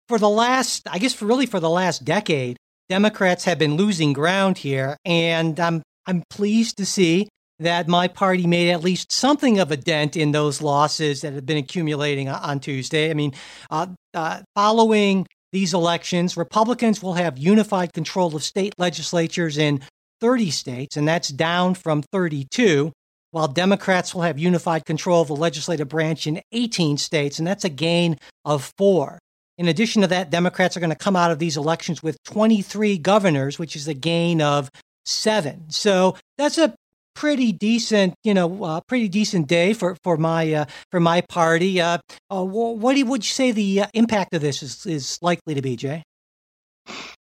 [0.08, 2.56] for the last, I guess, for really for the last decade,
[2.88, 8.46] Democrats have been losing ground here, and I'm I'm pleased to see that my party
[8.46, 12.60] made at least something of a dent in those losses that have been accumulating on
[12.60, 13.10] Tuesday.
[13.10, 13.32] I mean,
[13.70, 19.80] uh, uh, following these elections, Republicans will have unified control of state legislatures in
[20.20, 22.92] 30 states, and that's down from 32,
[23.30, 27.64] while Democrats will have unified control of the legislative branch in 18 states, and that's
[27.64, 29.18] a gain of four.
[29.58, 32.98] In addition to that, Democrats are going to come out of these elections with 23
[32.98, 34.70] governors, which is a gain of
[35.06, 35.70] seven.
[35.70, 36.74] So that's a
[37.16, 41.80] pretty decent, you know, uh, pretty decent day for for my uh, for my party.
[41.80, 41.98] Uh,
[42.30, 45.54] uh what do you, would you say the uh, impact of this is is likely
[45.54, 46.04] to be, Jay?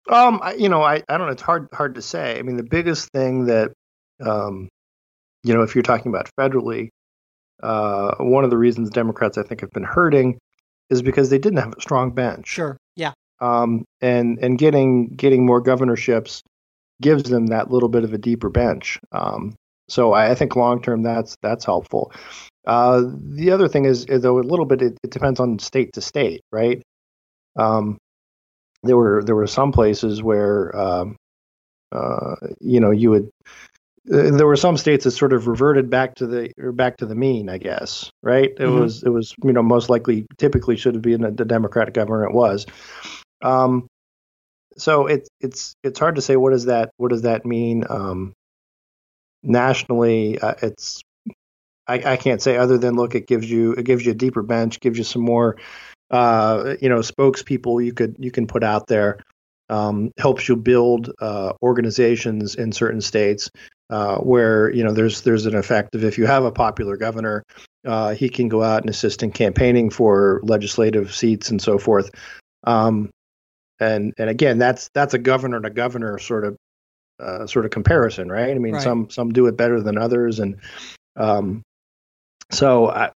[0.09, 1.33] Um, I, you know, I, I don't know.
[1.33, 2.39] It's hard hard to say.
[2.39, 3.73] I mean, the biggest thing that,
[4.21, 4.69] um,
[5.43, 6.91] you know, if you're talking about federally,
[7.63, 10.39] uh, one of the reasons Democrats I think have been hurting
[10.91, 12.47] is because they didn't have a strong bench.
[12.47, 12.77] Sure.
[12.95, 13.13] Yeah.
[13.41, 16.43] Um, and and getting getting more governorships
[17.01, 18.99] gives them that little bit of a deeper bench.
[19.13, 19.55] Um,
[19.89, 22.13] so I, think long term that's that's helpful.
[22.67, 25.93] Uh, the other thing is, is, though a little bit it, it, depends on state
[25.93, 26.83] to state, right?
[27.55, 27.99] Um,
[28.83, 31.17] there were there were some places where um,
[31.93, 33.31] uh, you know you would
[34.13, 37.07] uh, there were some states that sort of reverted back to the or back to
[37.07, 38.51] the mean, I guess, right?
[38.51, 38.81] It mm-hmm.
[38.81, 42.67] was it was you know most likely typically should have been the Democratic government was.
[43.43, 43.87] Um,
[44.77, 47.85] so it's it's it's hard to say what does that what does that mean.
[47.89, 48.33] Um,
[49.47, 51.03] nationally, uh, it's
[51.87, 54.43] I, I, can't say other than look, it gives you it gives you a deeper
[54.43, 55.57] bench, gives you some more
[56.11, 59.19] uh, you know spokespeople you could you can put out there.
[59.69, 63.51] Um, helps you build uh, organizations in certain states
[63.91, 67.43] uh, where you know there's there's an effect of if you have a popular governor,
[67.85, 72.11] uh, he can go out and assist in campaigning for legislative seats and so forth.
[72.65, 73.11] Um,
[73.81, 76.57] and and again, that's that's a governor to governor sort of
[77.21, 78.51] uh, sort of comparison, right?
[78.51, 78.83] I mean, right.
[78.83, 80.57] some some do it better than others, and
[81.17, 81.63] um,
[82.51, 83.11] so I,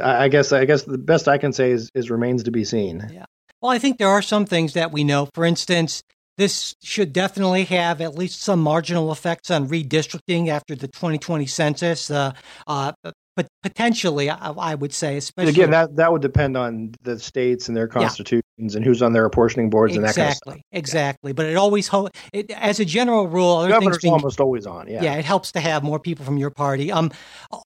[0.00, 3.08] I guess I guess the best I can say is is remains to be seen.
[3.12, 3.24] Yeah.
[3.60, 5.28] Well, I think there are some things that we know.
[5.34, 6.02] For instance,
[6.36, 12.10] this should definitely have at least some marginal effects on redistricting after the 2020 census.
[12.10, 12.32] Uh,
[12.66, 12.92] uh,
[13.36, 17.68] but potentially, I, I, would say, especially again, that that would depend on the states
[17.68, 18.76] and their constitutions yeah.
[18.76, 20.54] and who's on their apportioning boards exactly, and that kind of stuff.
[20.72, 21.32] Exactly, Exactly.
[21.34, 24.88] but it always ho- it, as a general rule, other governor's being, almost always on.
[24.88, 26.90] Yeah, yeah, it helps to have more people from your party.
[26.90, 27.12] Um,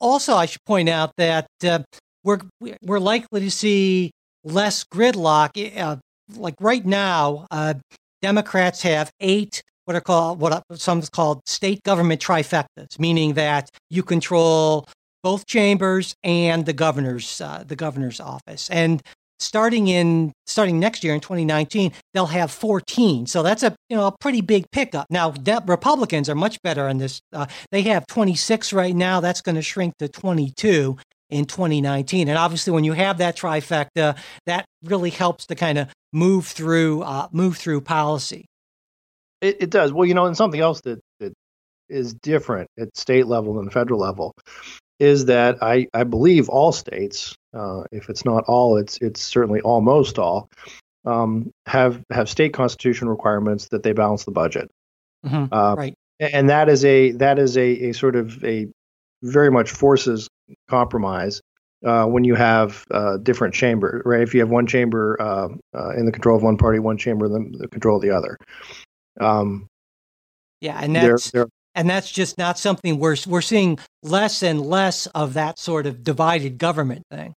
[0.00, 1.80] also, I should point out that uh,
[2.24, 2.40] we're
[2.82, 4.10] we're likely to see
[4.42, 5.50] less gridlock.
[5.78, 5.96] Uh,
[6.34, 7.74] like right now, uh,
[8.22, 14.02] Democrats have eight what are called what some called state government trifectas, meaning that you
[14.02, 14.88] control
[15.22, 18.68] both chambers and the governor's uh, the governor's office.
[18.70, 19.02] And
[19.40, 23.26] starting in starting next year in 2019, they'll have 14.
[23.26, 25.06] So that's a you know a pretty big pickup.
[25.10, 25.34] Now
[25.66, 27.20] Republicans are much better on this.
[27.32, 29.20] Uh, they have 26 right now.
[29.20, 30.96] That's going to shrink to 22
[31.30, 32.28] in 2019.
[32.28, 37.02] And obviously, when you have that trifecta, that really helps to kind of move through
[37.02, 38.46] uh, move through policy.
[39.40, 39.92] It, it does.
[39.92, 41.32] Well, you know, and something else that that
[41.88, 44.32] is different at state level than federal level
[45.00, 49.60] is that I, I believe all states, uh, if it's not all, it's it's certainly
[49.62, 50.48] almost all,
[51.06, 54.70] um, have have state constitution requirements that they balance the budget.
[55.26, 55.52] Mm-hmm.
[55.52, 55.94] Uh, right.
[56.20, 58.68] And that is a that is a, a sort of a
[59.22, 60.28] very much forces
[60.68, 61.40] compromise
[61.84, 64.20] uh, when you have uh, different chamber, right?
[64.20, 67.26] If you have one chamber uh, uh, in the control of one party, one chamber
[67.26, 68.36] in the, the control of the other.
[69.18, 69.66] Um,
[70.60, 74.60] yeah, and that's there, there, and that's just not something we're we're seeing less and
[74.60, 77.34] less of that sort of divided government thing.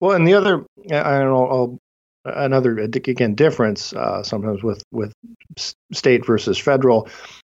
[0.00, 1.78] Well, and the other, I don't know,
[2.24, 5.12] another again difference uh, sometimes with with
[5.92, 7.08] state versus federal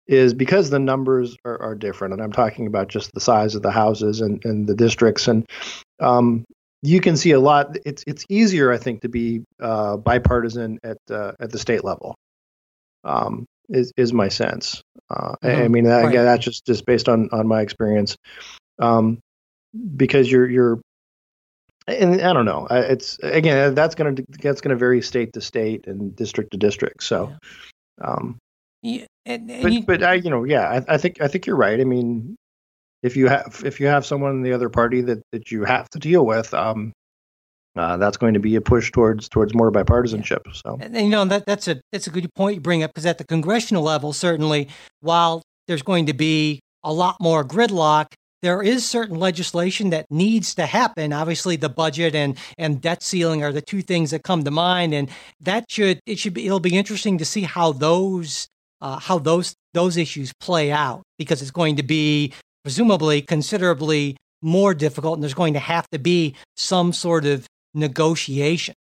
[0.08, 3.64] is because the numbers are, are, different, and I'm talking about just the size of
[3.64, 5.46] the houses and, and the districts, and
[6.00, 6.46] um,
[6.84, 7.78] you can see a lot.
[7.86, 12.16] It's it's easier, I think, to be uh, bipartisan at uh, at the state level.
[13.04, 14.82] Um, is is my sense.
[15.10, 15.63] Uh, mm-hmm.
[15.63, 16.10] I mean, that, right.
[16.10, 18.17] again, that's just just based on on my experience.
[18.80, 19.19] Um,
[19.95, 20.80] because you're you're
[21.88, 22.67] and I don't know.
[22.69, 27.04] It's again that's gonna that's gonna vary state to state and district to district.
[27.04, 27.34] So,
[27.99, 28.08] yeah.
[28.08, 28.38] um,
[28.82, 31.45] yeah, and, and but you, but I you know yeah I, I, think I think
[31.45, 31.80] you're right.
[31.80, 32.36] I mean,
[33.04, 35.89] if you have if you have someone in the other party that that you have
[35.91, 36.91] to deal with, um,
[37.76, 40.40] uh, that's going to be a push towards towards more bipartisanship.
[40.54, 43.06] So, and, you know that that's a that's a good point you bring up because
[43.06, 44.70] at the congressional level, certainly,
[45.02, 50.56] while there's going to be a lot more gridlock, there is certain legislation that needs
[50.56, 51.12] to happen.
[51.12, 54.94] Obviously, the budget and and debt ceiling are the two things that come to mind,
[54.94, 55.10] and
[55.42, 58.48] that should it should be it'll be interesting to see how those
[58.82, 62.32] uh, how those those issues play out because it's going to be
[62.64, 68.76] presumably considerably more difficult, and there's going to have to be some sort of negotiation.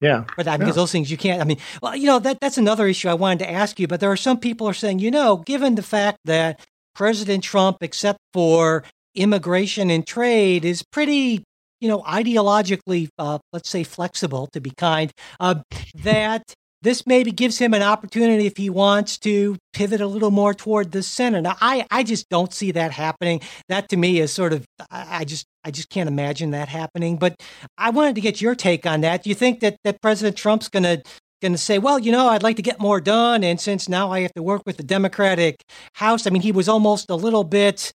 [0.00, 0.24] Yeah.
[0.36, 0.72] But because yeah.
[0.72, 3.40] those things you can't, I mean, well, you know, that that's another issue I wanted
[3.40, 3.88] to ask you.
[3.88, 6.60] But there are some people are saying, you know, given the fact that
[6.94, 11.44] President Trump, except for immigration and trade, is pretty,
[11.80, 15.10] you know, ideologically, uh, let's say, flexible to be kind.
[15.40, 15.56] Uh,
[15.94, 20.54] that this maybe gives him an opportunity if he wants to pivot a little more
[20.54, 21.40] toward the center.
[21.40, 23.40] Now, I, I just don't see that happening.
[23.68, 27.16] That to me is sort of, I just, I just can't imagine that happening.
[27.16, 27.34] But
[27.76, 29.24] I wanted to get your take on that.
[29.24, 31.02] Do you think that, that President Trump's going to
[31.40, 33.44] going to say, well, you know, I'd like to get more done.
[33.44, 35.62] And since now I have to work with the Democratic
[35.94, 37.92] House, I mean, he was almost a little bit,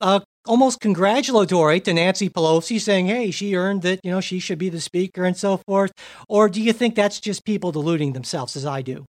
[0.00, 4.58] uh, almost congratulatory to Nancy Pelosi, saying, hey, she earned that, you know, she should
[4.58, 5.92] be the speaker and so forth.
[6.28, 9.04] Or do you think that's just people deluding themselves, as I do?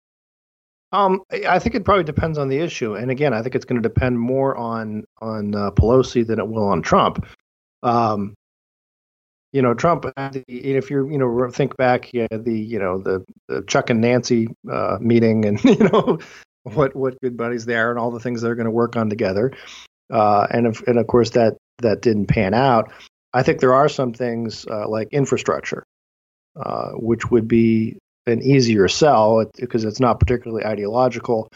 [0.92, 3.82] Um, I think it probably depends on the issue, and again, I think it's going
[3.82, 7.26] to depend more on on uh, Pelosi than it will on Trump.
[7.82, 8.34] Um,
[9.52, 10.06] you know, Trump.
[10.16, 14.48] If you're, you know, think back, yeah, the, you know, the, the Chuck and Nancy
[14.70, 16.18] uh, meeting, and you know,
[16.62, 19.10] what what good buddies they are, and all the things they're going to work on
[19.10, 19.52] together.
[20.12, 22.92] Uh, and if, and of course that that didn't pan out.
[23.32, 25.84] I think there are some things uh, like infrastructure,
[26.56, 31.48] uh, which would be an easier sell because it's not particularly ideological.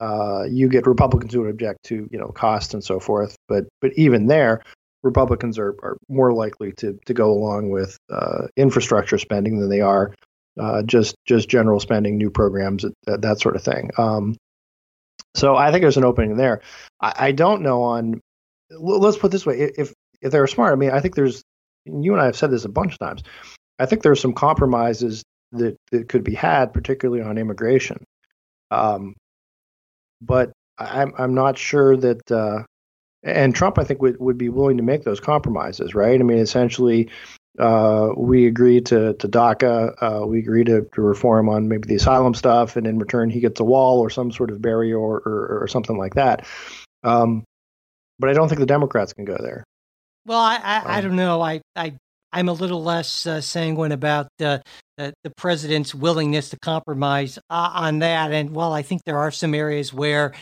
[0.00, 3.64] Uh, you get Republicans who would object to you know cost and so forth, but
[3.80, 4.60] but even there,
[5.02, 9.80] Republicans are, are more likely to to go along with uh, infrastructure spending than they
[9.80, 10.12] are
[10.58, 13.90] uh, just just general spending, new programs, that, that sort of thing.
[13.96, 14.36] Um,
[15.34, 16.60] so I think there's an opening there.
[17.00, 18.20] I, I, don't know on.
[18.70, 21.42] Let's put this way: if if they're smart, I mean, I think there's.
[21.86, 23.22] You and I have said this a bunch of times.
[23.78, 28.02] I think there's some compromises that that could be had, particularly on immigration.
[28.70, 29.14] Um,
[30.22, 32.62] but I'm I'm not sure that uh,
[33.24, 36.20] and Trump, I think, would, would be willing to make those compromises, right?
[36.20, 37.08] I mean, essentially,
[37.58, 41.94] uh, we agree to to DACA, uh, we agree to, to reform on maybe the
[41.94, 45.18] asylum stuff, and in return, he gets a wall or some sort of barrier or,
[45.18, 46.46] or, or something like that.
[47.02, 47.44] Um,
[48.18, 49.64] but I don't think the Democrats can go there.
[50.26, 51.40] Well, I I, um, I don't know.
[51.40, 51.94] I I
[52.34, 54.60] I'm a little less uh, sanguine about the,
[54.98, 58.32] the president's willingness to compromise uh, on that.
[58.32, 60.32] And while I think there are some areas where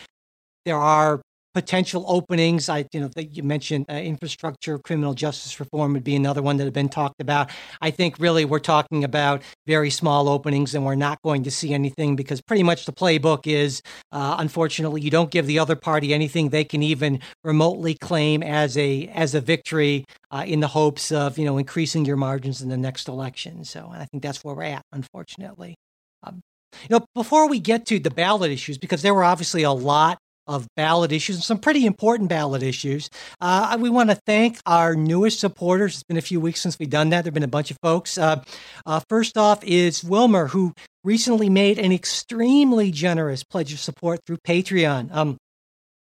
[0.65, 1.21] there are
[1.53, 2.69] potential openings.
[2.69, 6.57] I, you know, that you mentioned uh, infrastructure, criminal justice reform would be another one
[6.57, 7.49] that had been talked about.
[7.81, 11.73] I think really we're talking about very small openings, and we're not going to see
[11.73, 16.13] anything because pretty much the playbook is, uh, unfortunately, you don't give the other party
[16.13, 21.11] anything they can even remotely claim as a as a victory uh, in the hopes
[21.11, 23.63] of you know increasing your margins in the next election.
[23.63, 25.75] So I think that's where we're at, unfortunately.
[26.23, 26.41] Um,
[26.89, 30.17] you know, before we get to the ballot issues, because there were obviously a lot
[30.47, 33.09] of ballot issues and some pretty important ballot issues.
[33.41, 35.95] Uh, we want to thank our newest supporters.
[35.95, 37.23] It's been a few weeks since we've done that.
[37.23, 38.17] There have been a bunch of folks.
[38.17, 38.43] Uh,
[38.85, 44.37] uh, first off is Wilmer, who recently made an extremely generous pledge of support through
[44.47, 45.13] Patreon.
[45.13, 45.37] Um,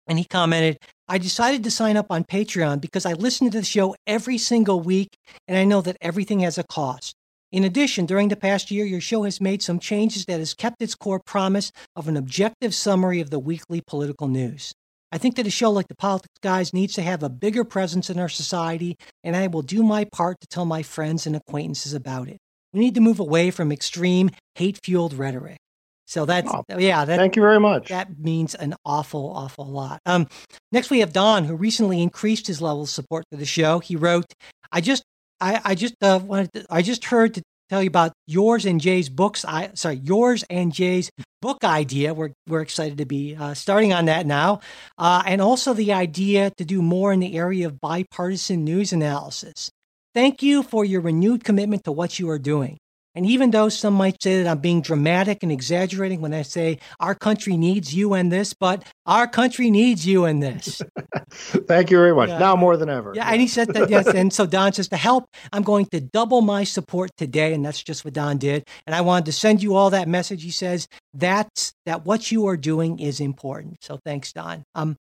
[0.08, 3.66] and he commented, I decided to sign up on Patreon because I listen to the
[3.66, 5.10] show every single week
[5.48, 7.14] and I know that everything has a cost.
[7.52, 10.82] In addition, during the past year, your show has made some changes that has kept
[10.82, 14.72] its core promise of an objective summary of the weekly political news.
[15.12, 18.12] I think that a show like the Politics Guys needs to have a bigger presence
[18.12, 21.94] in our society, and I will do my part to tell my friends and acquaintances
[21.94, 22.38] about it.
[22.74, 25.58] We need to move away from extreme, hate fueled rhetoric.
[26.06, 27.06] So that's oh, yeah.
[27.06, 27.90] That, thank you very much.
[27.90, 30.00] That means an awful, awful lot.
[30.06, 30.28] Um,
[30.72, 33.78] next we have Don, who recently increased his level of support for the show.
[33.78, 34.26] He wrote,
[34.72, 35.04] "I just,
[35.42, 38.82] I, I just uh, wanted, to, I just heard to tell you about yours and
[38.82, 39.46] Jay's books.
[39.46, 41.12] I sorry, yours and Jay's
[41.42, 42.14] book idea.
[42.14, 44.62] We're we're excited to be uh, starting on that now,
[44.98, 49.70] uh, and also the idea to do more in the area of bipartisan news analysis.
[50.14, 52.78] Thank you for your renewed commitment to what you are doing.
[53.20, 56.80] And even though some might say that I'm being dramatic and exaggerating when I say
[57.02, 60.82] our country needs you in this, but our country needs you in this.
[61.30, 62.30] Thank you very much.
[62.30, 62.38] Yeah.
[62.38, 63.12] Now more than ever.
[63.14, 64.08] Yeah, yeah, and he said that, yes.
[64.16, 67.54] And so Don says, to help, I'm going to double my support today.
[67.54, 68.66] And that's just what Don did.
[68.88, 70.42] And I wanted to send you all that message.
[70.42, 73.80] He says, that's that what you are doing is important.
[73.82, 74.64] So thanks, Don.
[74.76, 74.96] Um,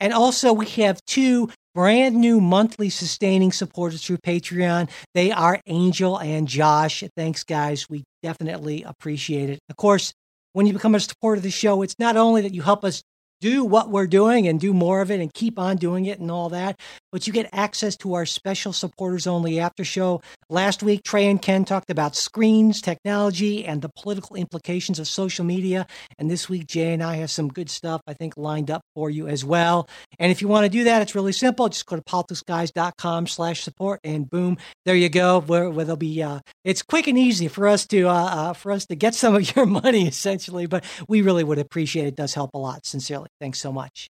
[0.00, 4.90] and also, we have two brand new monthly sustaining supporters through Patreon.
[5.14, 7.04] They are Angel and Josh.
[7.16, 7.88] Thanks, guys.
[7.88, 9.58] We definitely appreciate it.
[9.68, 10.12] Of course,
[10.52, 13.02] when you become a supporter of the show, it's not only that you help us
[13.40, 16.30] do what we're doing and do more of it and keep on doing it and
[16.30, 16.78] all that.
[17.12, 20.20] But you get access to our special supporters only after show.
[20.50, 25.44] Last week, Trey and Ken talked about screens, technology, and the political implications of social
[25.44, 25.86] media.
[26.18, 29.08] And this week, Jay and I have some good stuff, I think, lined up for
[29.10, 29.88] you as well.
[30.18, 31.68] And if you want to do that, it's really simple.
[31.68, 35.40] Just go to politicsguys.com slash support and boom, there you go.
[35.40, 38.72] Where, where there'll be, uh, it's quick and easy for us to, uh, uh, for
[38.72, 42.08] us to get some of your money essentially, but we really would appreciate it.
[42.08, 43.27] it does help a lot, sincerely.
[43.40, 44.08] Thanks so much.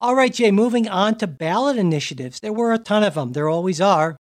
[0.00, 2.40] All right, Jay, moving on to ballot initiatives.
[2.40, 3.32] There were a ton of them.
[3.32, 4.16] There always are.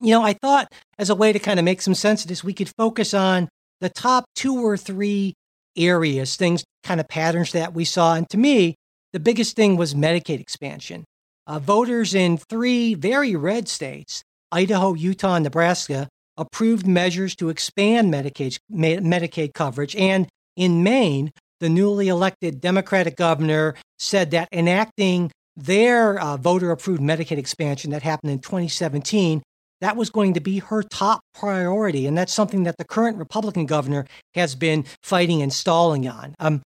[0.00, 2.42] You know, I thought as a way to kind of make some sense of this,
[2.42, 3.48] we could focus on
[3.80, 5.34] the top two or three
[5.76, 8.14] areas, things, kind of patterns that we saw.
[8.14, 8.74] And to me,
[9.12, 11.04] the biggest thing was Medicaid expansion.
[11.46, 18.12] Uh, voters in three very red states, Idaho, Utah, and Nebraska, approved measures to expand
[18.12, 19.94] Medicaid, Medicaid coverage.
[19.94, 21.30] And in Maine,
[21.60, 28.02] the newly elected Democratic governor said that enacting their uh, voter approved Medicaid expansion that
[28.02, 29.42] happened in 2017
[29.84, 32.06] that was going to be her top priority.
[32.06, 36.34] And that's something that the current Republican governor has been fighting and stalling on.
[36.38, 36.62] Um,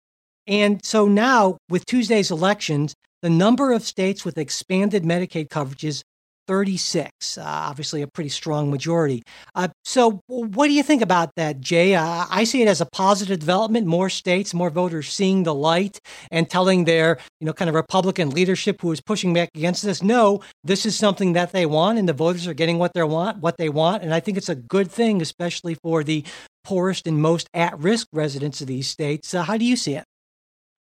[0.47, 6.03] and so now, with Tuesday's elections, the number of states with expanded Medicaid coverages
[6.47, 9.23] 36, uh, obviously a pretty strong majority.
[9.55, 11.95] Uh, so, what do you think about that, Jay?
[11.95, 13.87] Uh, I see it as a positive development.
[13.87, 15.99] More states, more voters seeing the light
[16.31, 20.03] and telling their, you know, kind of Republican leadership who is pushing back against this,
[20.03, 23.39] no, this is something that they want, and the voters are getting what they want,
[23.39, 26.25] what they want, and I think it's a good thing, especially for the
[26.65, 29.35] poorest and most at-risk residents of these states.
[29.35, 30.05] Uh, how do you see it?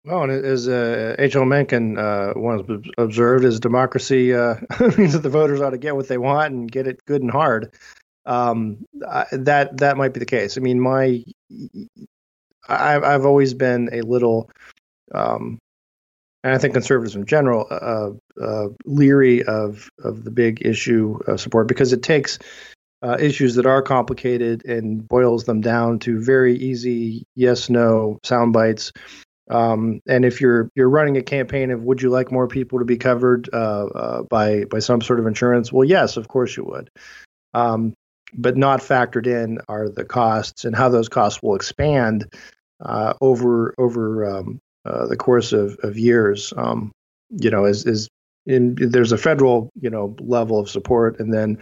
[0.05, 1.15] Well, and as uh.
[1.45, 2.67] Mencken uh, once
[2.97, 4.55] observed, is democracy uh,
[4.97, 7.31] means that the voters ought to get what they want and get it good and
[7.31, 7.73] hard.
[8.25, 10.57] Um, that that might be the case.
[10.57, 11.23] I mean, my
[12.67, 14.49] I've I've always been a little,
[15.13, 15.59] um,
[16.43, 21.67] and I think conservatives in general, uh, uh, leery of of the big issue support
[21.67, 22.39] because it takes
[23.01, 28.53] uh, issues that are complicated and boils them down to very easy yes no sound
[28.53, 28.91] bites
[29.49, 32.85] um, and if you're you're running a campaign of would you like more people to
[32.85, 35.71] be covered uh, uh, by by some sort of insurance?
[35.71, 36.89] Well, yes, of course you would.
[37.53, 37.93] Um,
[38.33, 42.27] but not factored in are the costs and how those costs will expand
[42.81, 46.53] uh, over over um, uh, the course of, of years.
[46.55, 46.91] Um,
[47.29, 48.09] you know, as is
[48.45, 51.59] in there's a federal you know level of support, and then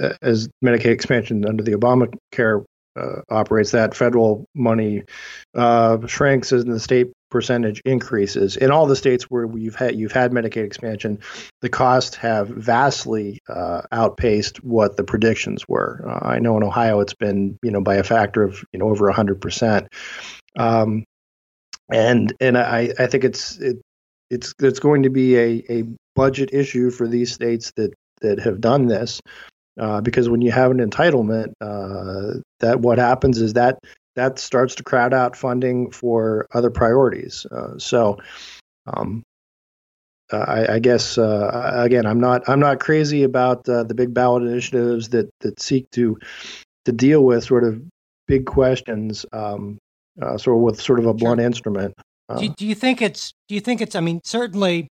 [0.00, 2.64] uh, as Medicaid expansion under the Obamacare
[2.98, 5.04] uh, operates, that federal money
[5.54, 8.56] uh, shrinks and the state percentage increases.
[8.56, 11.20] In all the states where we've had you've had Medicaid expansion,
[11.60, 16.04] the costs have vastly uh, outpaced what the predictions were.
[16.06, 18.88] Uh, I know in Ohio it's been you know by a factor of you know
[18.88, 19.88] over hundred percent.
[20.56, 21.04] Um,
[21.90, 23.76] and and I, I think it's it,
[24.30, 25.84] it's it's going to be a, a
[26.14, 29.20] budget issue for these states that that have done this
[29.78, 33.78] uh, because when you have an entitlement, uh, that what happens is that
[34.16, 37.46] that starts to crowd out funding for other priorities.
[37.52, 38.18] Uh, so,
[38.86, 39.22] um,
[40.32, 44.42] I, I, guess uh, again, I'm not I'm not crazy about uh, the big ballot
[44.42, 46.18] initiatives that that seek to
[46.84, 47.80] to deal with sort of
[48.26, 49.78] big questions, um,
[50.20, 51.46] uh, sort of with sort of a blunt sure.
[51.46, 51.94] instrument.
[52.36, 53.32] Do, do you think it's?
[53.48, 53.94] Do you think it's?
[53.94, 54.88] I mean, certainly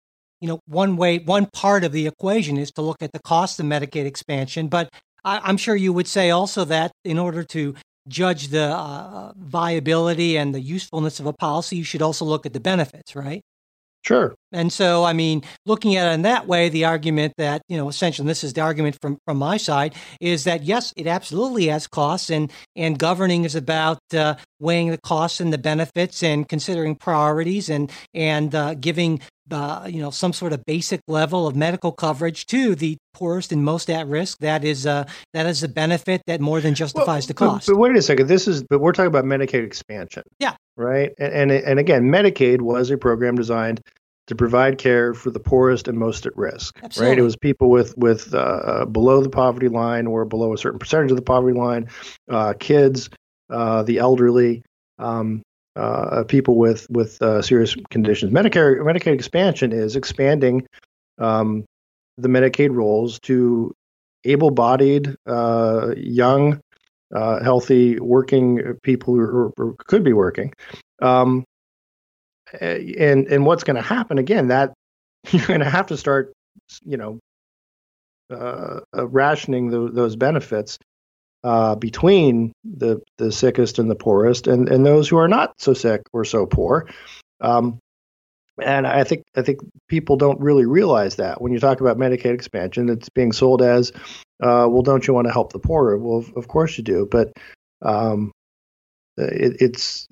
[0.43, 3.61] you know, one way, one part of the equation is to look at the cost
[3.61, 4.67] of Medicaid expansion.
[4.67, 4.89] But
[5.23, 7.75] I, am sure you would say also that in order to
[8.09, 12.51] judge the uh, viability and the usefulness of a policy, you should also look at
[12.51, 13.41] the benefits, right?
[14.03, 14.35] Sure.
[14.51, 17.87] And so, I mean, looking at it in that way, the argument that, you know,
[17.87, 21.87] essentially, this is the argument from, from my side, is that yes, it absolutely has
[21.87, 26.95] costs, and, and governing is about uh, weighing the costs and the benefits and considering
[26.97, 29.21] priorities and, and uh, giving,
[29.51, 33.63] uh, you know, some sort of basic level of medical coverage to the poorest and
[33.63, 34.39] most at risk.
[34.39, 37.67] That is, uh, that is a benefit that more than justifies well, the cost.
[37.67, 38.27] But, but wait a second.
[38.27, 40.23] This is, but we're talking about Medicaid expansion.
[40.39, 40.55] Yeah.
[40.75, 41.11] Right.
[41.17, 43.81] And, and, and again, Medicaid was a program designed
[44.27, 46.79] to provide care for the poorest and most at risk.
[46.81, 47.09] Absolutely.
[47.09, 50.79] Right, it was people with with uh, below the poverty line or below a certain
[50.79, 51.89] percentage of the poverty line,
[52.29, 53.09] uh, kids,
[53.49, 54.63] uh, the elderly,
[54.97, 55.41] um,
[55.75, 58.31] uh, people with with uh, serious conditions.
[58.31, 60.65] Medicare Medicaid expansion is expanding
[61.17, 61.65] um,
[62.17, 63.73] the Medicaid rolls to
[64.25, 66.61] able-bodied, uh, young,
[67.13, 70.53] healthy, working people who, who, could be working.
[71.01, 71.43] Um,
[72.59, 74.47] and and what's going to happen again?
[74.47, 74.73] That
[75.31, 76.33] you're going to have to start,
[76.83, 77.19] you know,
[78.29, 80.77] uh, uh, rationing the, those benefits
[81.43, 85.73] uh, between the the sickest and the poorest, and and those who are not so
[85.73, 86.87] sick or so poor.
[87.41, 87.79] Um,
[88.61, 92.33] and I think I think people don't really realize that when you talk about Medicaid
[92.33, 93.91] expansion, it's being sold as,
[94.41, 95.97] uh, well, don't you want to help the poor?
[95.97, 97.33] Well, of, of course you do, but
[97.81, 98.31] um,
[99.17, 100.07] it, it's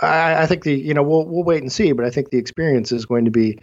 [0.00, 2.38] I, I, think the you know we'll we'll wait and see, but I think the
[2.38, 3.58] experience is going to be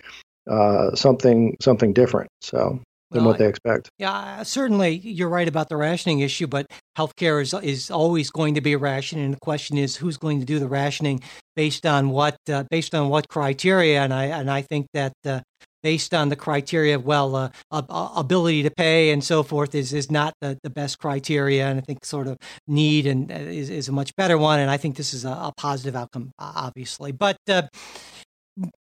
[0.49, 2.29] uh, something something different.
[2.41, 2.81] So
[3.14, 3.89] than well, what they expect.
[3.97, 8.61] Yeah, certainly you're right about the rationing issue, but healthcare is is always going to
[8.61, 11.22] be a ration, and the question is who's going to do the rationing
[11.55, 15.14] based on what uh, based on what criteria, and I and I think that.
[15.26, 15.41] Uh,
[15.84, 17.49] based on the criteria of well uh,
[18.16, 21.82] ability to pay and so forth is is not the, the best criteria and i
[21.82, 22.38] think sort of
[22.68, 25.30] need and uh, is, is a much better one and i think this is a,
[25.30, 27.64] a positive outcome obviously but uh,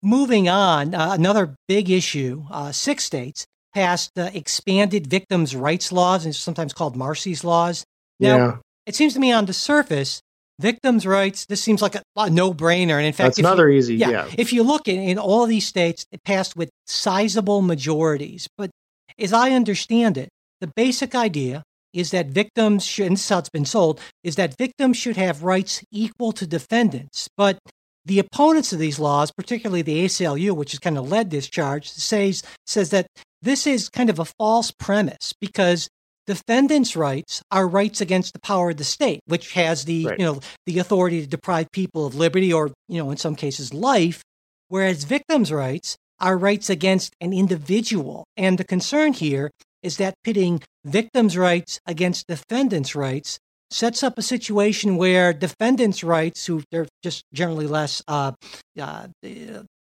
[0.02, 6.34] moving on uh, another big issue uh, six states passed expanded victims rights laws and
[6.34, 7.84] sometimes called Marsy's laws
[8.18, 8.56] now yeah.
[8.86, 10.22] it seems to me on the surface
[10.58, 11.46] victims' rights.
[11.46, 13.96] This seems like a, a no-brainer, and in fact, that's another you, easy.
[13.96, 18.48] Yeah, yeah, If you look in, in all these states, it passed with sizable majorities.
[18.56, 18.70] But
[19.18, 20.28] as I understand it,
[20.60, 21.62] the basic idea
[21.92, 25.16] is that victims should, and this is how it's been sold, is that victims should
[25.16, 27.28] have rights equal to defendants.
[27.36, 27.58] But
[28.04, 31.88] the opponents of these laws, particularly the ACLU, which has kind of led this charge,
[31.88, 33.06] says says that
[33.42, 35.88] this is kind of a false premise because
[36.26, 40.18] defendants' rights are rights against the power of the state, which has the right.
[40.18, 43.72] you know the authority to deprive people of liberty or you know in some cases
[43.72, 44.22] life,
[44.68, 48.24] whereas victims' rights are rights against an individual.
[48.36, 49.50] And the concern here
[49.82, 53.38] is that pitting victims' rights against defendants' rights
[53.70, 58.32] sets up a situation where defendants' rights, who they're just generally less uh,
[58.80, 59.08] uh,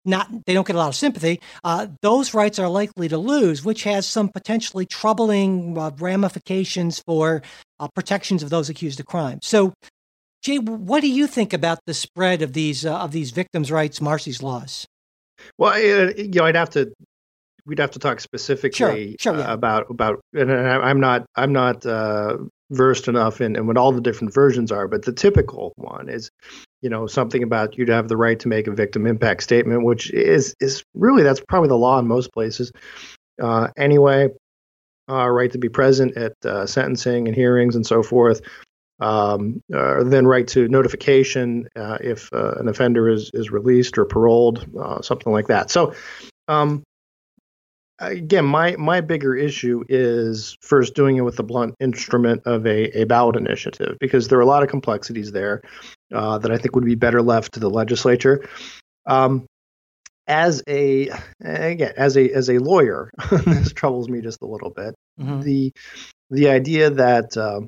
[0.08, 3.64] not they don't get a lot of sympathy, uh, those rights are likely to lose,
[3.64, 7.41] which has some potentially troubling uh, ramifications for
[7.80, 9.39] uh, protections of those accused of crime.
[9.41, 9.74] So,
[10.41, 14.01] Jay, what do you think about the spread of these uh, of these victims' rights,
[14.01, 14.88] Marsy's laws?
[15.58, 16.91] Well, you know, I'd have to
[17.66, 19.51] we'd have to talk specifically sure, sure, yeah.
[19.51, 22.38] about about and I'm not I'm not uh,
[22.72, 26.30] versed enough in, in what all the different versions are, but the typical one is,
[26.82, 30.11] you know, something about you'd have the right to make a victim impact statement, which
[30.11, 32.72] is is really that's probably the law in most places.
[33.41, 34.30] Uh, anyway,
[35.09, 38.41] uh, right to be present at uh, sentencing and hearings and so forth.
[38.99, 44.05] Um, uh, then right to notification uh, if uh, an offender is is released or
[44.05, 44.68] paroled,
[45.01, 45.72] something like that.
[45.72, 45.93] So.
[46.49, 46.84] Um,
[48.00, 53.02] again, my my bigger issue is first doing it with the blunt instrument of a,
[53.02, 55.62] a ballot initiative because there are a lot of complexities there
[56.14, 58.48] uh, that I think would be better left to the legislature.
[59.06, 59.45] Um,
[60.28, 61.10] as a
[61.41, 64.93] again as a as a lawyer, this troubles me just a little bit.
[65.20, 65.41] Mm-hmm.
[65.41, 65.72] The
[66.30, 67.62] the idea that uh,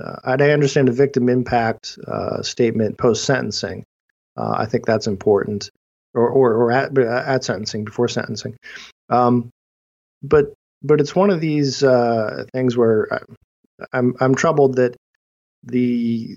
[0.00, 3.84] uh, I understand a victim impact uh, statement post sentencing.
[4.36, 5.70] Uh, I think that's important,
[6.14, 8.56] or or, or at, at sentencing before sentencing.
[9.10, 9.50] Um,
[10.24, 10.52] but
[10.82, 13.08] but it's one of these uh, things where
[13.92, 14.96] I'm I'm troubled that
[15.62, 16.36] the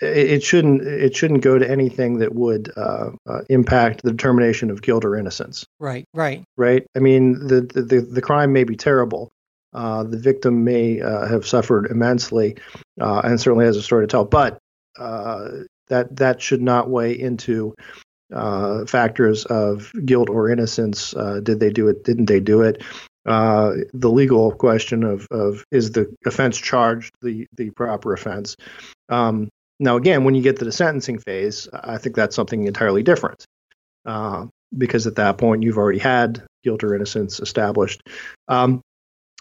[0.00, 4.82] it shouldn't it shouldn't go to anything that would uh, uh, impact the determination of
[4.82, 5.66] guilt or innocence.
[5.78, 6.86] Right, right, right.
[6.96, 9.30] I mean, the the the crime may be terrible.
[9.72, 12.56] Uh, the victim may uh, have suffered immensely,
[13.00, 14.24] uh, and certainly has a story to tell.
[14.24, 14.58] But
[14.98, 15.48] uh,
[15.88, 17.74] that that should not weigh into
[18.32, 21.14] uh, factors of guilt or innocence.
[21.14, 22.04] Uh, did they do it?
[22.04, 22.82] Didn't they do it?
[23.26, 28.56] Uh, the legal question of, of is the offense charged the, the proper offense?
[29.08, 33.02] Um, now, again, when you get to the sentencing phase, I think that's something entirely
[33.02, 33.44] different.
[34.04, 38.02] uh, because at that point you've already had guilt or innocence established.
[38.48, 38.82] Um,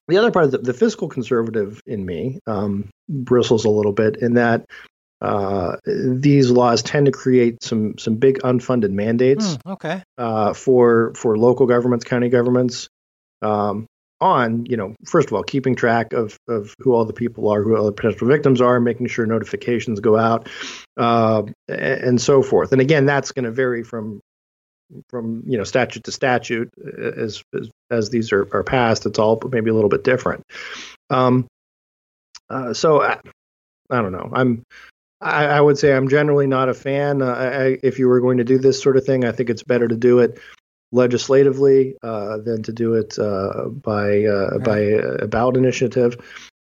[0.08, 4.18] the other part of the, the fiscal conservative in me um, bristles a little bit
[4.18, 4.66] in that
[5.22, 9.58] uh, these laws tend to create some some big unfunded mandates.
[9.58, 10.04] Mm, okay.
[10.18, 12.88] Uh, for for local governments, county governments,
[13.42, 13.86] um,
[14.22, 17.62] on you know first of all keeping track of of who all the people are,
[17.62, 20.48] who all the potential victims are, making sure notifications go out,
[20.98, 22.72] uh, and so forth.
[22.72, 24.22] And again, that's going to vary from
[25.10, 29.06] from you know statute to statute as as, as these are, are passed.
[29.06, 30.44] It's all maybe a little bit different.
[31.10, 31.48] Um,
[32.50, 33.20] uh, so I,
[33.90, 34.30] I don't know.
[34.34, 34.64] I'm
[35.22, 37.22] I, I, would say I'm generally not a fan.
[37.22, 39.64] Uh, I, if you were going to do this sort of thing, I think it's
[39.64, 40.40] better to do it
[40.92, 44.64] legislatively uh, than to do it uh, by uh, right.
[44.64, 46.18] by a ballot initiative.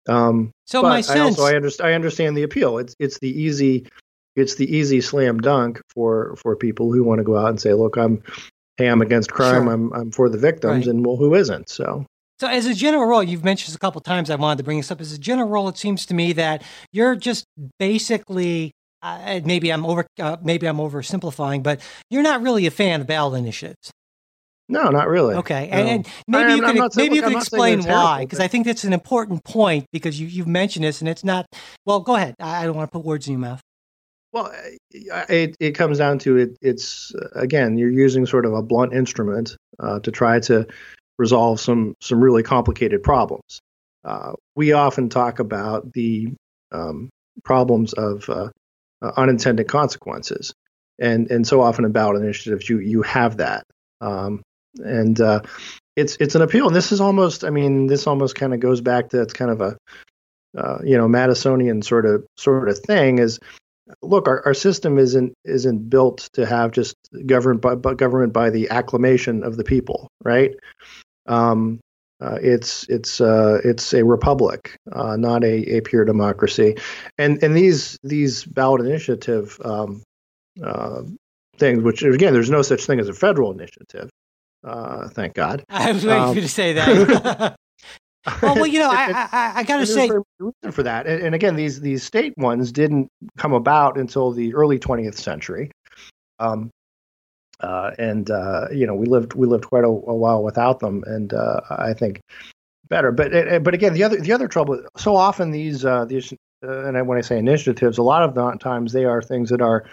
[0.08, 2.78] Um, so my sense, I also I understand I understand the appeal.
[2.78, 3.86] It's it's the easy
[4.36, 7.72] it's the easy slam dunk for for people who want to go out and say,
[7.74, 8.22] look, I'm
[8.76, 9.64] hey, I'm against crime.
[9.64, 9.72] Sure.
[9.72, 10.94] I'm I'm for the victims, right.
[10.94, 11.68] and well, who isn't?
[11.68, 12.06] So
[12.42, 14.28] so, as a general rule, you've mentioned this a couple times.
[14.28, 15.00] I wanted to bring this up.
[15.00, 17.44] As a general rule, it seems to me that you're just
[17.78, 21.80] basically uh, maybe I'm over uh, maybe I'm oversimplifying, but
[22.10, 23.92] you're not really a fan of ballot initiatives.
[24.68, 25.36] No, not really.
[25.36, 25.76] Okay, no.
[25.76, 28.66] and, and, maybe I, you could maybe saying, you could explain why, because I think
[28.66, 31.46] that's an important point because you you've mentioned this, and it's not.
[31.86, 32.34] Well, go ahead.
[32.40, 33.60] I don't want to put words in your mouth.
[34.32, 34.50] Well,
[34.90, 36.58] it it comes down to it.
[36.60, 40.66] It's again, you're using sort of a blunt instrument uh, to try to
[41.18, 43.60] resolve some some really complicated problems.
[44.04, 46.32] Uh, we often talk about the
[46.72, 47.10] um,
[47.44, 48.48] problems of uh,
[49.00, 50.54] uh, unintended consequences,
[50.98, 53.64] and and so often ballot initiatives you you have that,
[54.00, 54.42] um,
[54.76, 55.40] and uh,
[55.96, 56.66] it's it's an appeal.
[56.66, 59.50] And this is almost, I mean, this almost kind of goes back to it's kind
[59.50, 59.76] of a
[60.56, 63.38] uh, you know Madisonian sort of sort of thing is
[64.02, 68.70] look, our, our system isn't isn't built to have just government by, government by the
[68.70, 70.54] acclamation of the people, right?
[71.26, 71.80] Um,
[72.20, 76.76] uh, it's it's uh, it's a republic, uh, not a, a pure democracy,
[77.18, 80.02] and and these these ballot initiative um,
[80.62, 81.02] uh,
[81.58, 84.08] things, which again, there's no such thing as a federal initiative.
[84.64, 85.64] Uh, thank God.
[85.68, 87.56] I was waiting um, for you to say that.
[88.42, 91.34] well, well, you know, I, I, I got to say reason for that, and, and,
[91.34, 95.70] again, these these state ones didn't come about until the early 20th century.
[96.38, 96.70] Um,
[97.60, 101.04] uh, and uh, you know we lived we lived quite a, a while without them,
[101.06, 102.20] and uh, I think
[102.88, 103.12] better.
[103.12, 104.82] But eh, eh, but again, the other the other trouble.
[104.96, 106.32] So often these uh, these
[106.64, 109.62] uh, and when I say initiatives, a lot of the times they are things that
[109.62, 109.84] are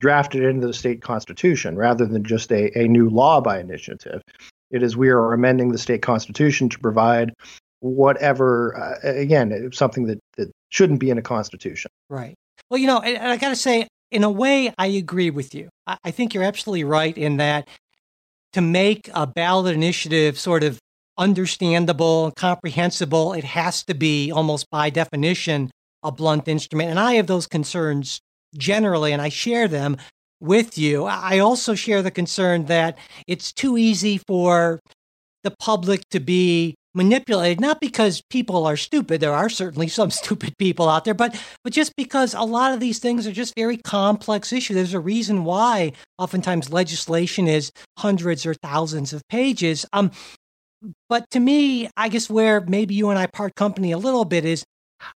[0.00, 4.20] drafted into the state constitution rather than just a, a new law by initiative.
[4.72, 7.32] It is we are amending the state constitution to provide
[7.82, 11.90] whatever uh, again something that, that shouldn't be in a constitution.
[12.08, 12.34] Right.
[12.70, 15.68] Well, you know, and I got to say, in a way, I agree with you.
[15.86, 17.68] I think you're absolutely right in that
[18.52, 20.78] to make a ballot initiative sort of
[21.18, 25.70] understandable and comprehensible, it has to be almost by definition
[26.02, 26.90] a blunt instrument.
[26.90, 28.20] And I have those concerns
[28.56, 29.96] generally, and I share them
[30.40, 31.04] with you.
[31.04, 34.80] I also share the concern that it's too easy for
[35.44, 40.56] the public to be manipulated not because people are stupid there are certainly some stupid
[40.58, 43.76] people out there but but just because a lot of these things are just very
[43.76, 44.74] complex issues.
[44.74, 49.86] There's a reason why oftentimes legislation is hundreds or thousands of pages.
[49.92, 50.10] Um
[51.08, 54.44] but to me i guess where maybe you and i part company a little bit
[54.44, 54.64] is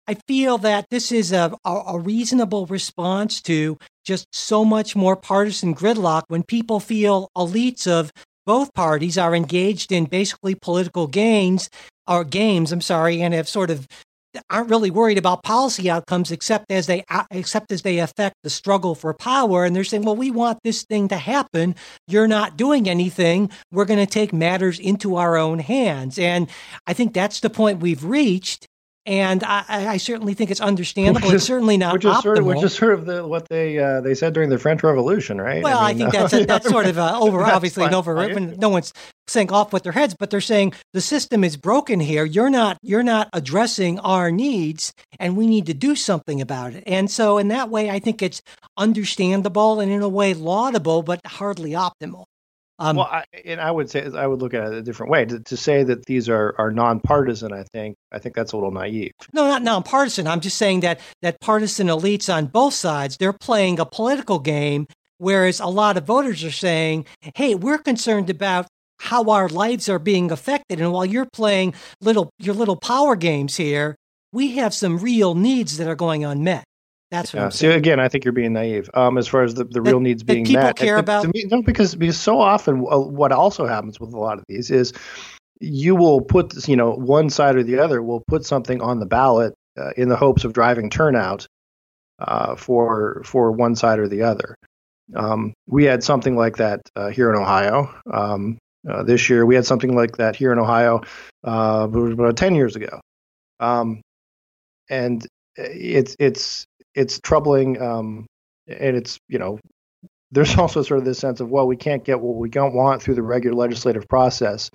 [0.06, 5.74] I feel that this is a, a, reasonable response to just so much more partisan
[5.74, 8.12] gridlock when people feel elites of
[8.46, 11.70] both parties are engaged in basically political gains
[12.06, 13.86] or games, I'm sorry, and have sort of
[14.48, 18.50] aren't really worried about policy outcomes except as they uh, except as they affect the
[18.50, 19.64] struggle for power.
[19.64, 21.74] And they're saying well we want this thing to happen.
[22.08, 23.50] You're not doing anything.
[23.70, 26.18] We're going to take matters into our own hands.
[26.18, 26.48] And
[26.86, 28.66] i think that's the point we've reached
[29.04, 31.26] and I, I, certainly think it's understandable.
[31.28, 32.22] Is, it's certainly not which is optimal.
[32.22, 34.82] Sort of, which is sort of the, what they uh, they said during the French
[34.84, 35.62] Revolution, right?
[35.62, 38.28] Well, I, mean, I think that's a, that's sort of uh, over obviously an over.
[38.56, 38.92] No one's
[39.26, 42.24] saying off with their heads, but they're saying the system is broken here.
[42.24, 46.84] You're not you're not addressing our needs, and we need to do something about it.
[46.86, 48.40] And so, in that way, I think it's
[48.76, 52.26] understandable and in a way laudable, but hardly optimal.
[52.82, 55.24] Um, well, I, and I would say I would look at it a different way
[55.24, 57.52] to, to say that these are, are nonpartisan.
[57.52, 59.12] I think I think that's a little naive.
[59.32, 60.26] No, not nonpartisan.
[60.26, 64.88] I'm just saying that that partisan elites on both sides they're playing a political game,
[65.18, 67.06] whereas a lot of voters are saying,
[67.36, 68.66] "Hey, we're concerned about
[68.98, 73.58] how our lives are being affected, and while you're playing little your little power games
[73.58, 73.94] here,
[74.32, 76.64] we have some real needs that are going unmet."
[77.12, 77.44] That's what yeah.
[77.44, 77.72] I'm saying.
[77.72, 78.88] See, again, I think you're being naive.
[78.94, 81.26] Um, as far as the, the real needs being people met, care about.
[81.34, 84.70] Me, no, because because so often uh, what also happens with a lot of these
[84.70, 84.94] is
[85.60, 89.04] you will put you know one side or the other will put something on the
[89.04, 91.46] ballot uh, in the hopes of driving turnout
[92.18, 94.56] uh, for for one side or the other.
[95.14, 98.56] Um, we had something like that uh, here in Ohio um,
[98.88, 99.44] uh, this year.
[99.44, 101.02] We had something like that here in Ohio
[101.44, 103.02] uh, about ten years ago,
[103.60, 104.00] um,
[104.88, 106.64] and it's it's
[106.94, 108.26] it's troubling, um,
[108.66, 109.58] and it's you know
[110.30, 113.02] there's also sort of this sense of well we can't get what we don't want
[113.02, 114.70] through the regular legislative process.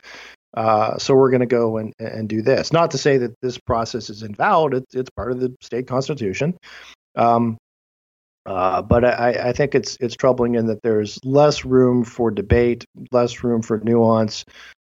[0.56, 2.74] Uh, so we're going to go and, and do this.
[2.74, 6.58] Not to say that this process is invalid; it's, it's part of the state constitution.
[7.16, 7.58] Um,
[8.46, 12.86] uh, but I, I, think it's it's troubling in that there's less room for debate,
[13.12, 14.46] less room for nuance,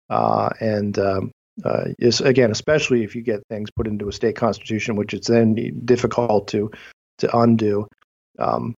[0.09, 1.31] uh, and um,
[1.63, 5.29] uh, is again, especially if you get things put into a state constitution, which it's
[5.29, 5.55] then
[5.85, 6.69] difficult to
[7.19, 7.87] to undo.
[8.39, 8.75] Um,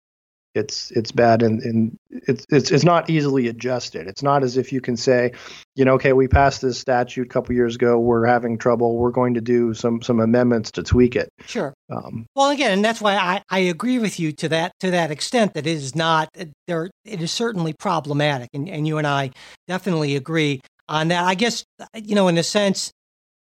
[0.56, 4.08] it's it's bad and, and it's, it's it's not easily adjusted.
[4.08, 5.34] It's not as if you can say,
[5.76, 8.00] you know, okay, we passed this statute a couple years ago.
[8.00, 8.96] We're having trouble.
[8.98, 11.30] We're going to do some some amendments to tweak it.
[11.46, 11.74] Sure.
[11.90, 15.12] Um, well, again, and that's why I, I agree with you to that to that
[15.12, 16.30] extent that it is not
[16.68, 16.90] there.
[17.04, 19.32] It is certainly problematic, and, and you and I
[19.68, 21.26] definitely agree on that.
[21.26, 22.92] I guess you know, in a sense,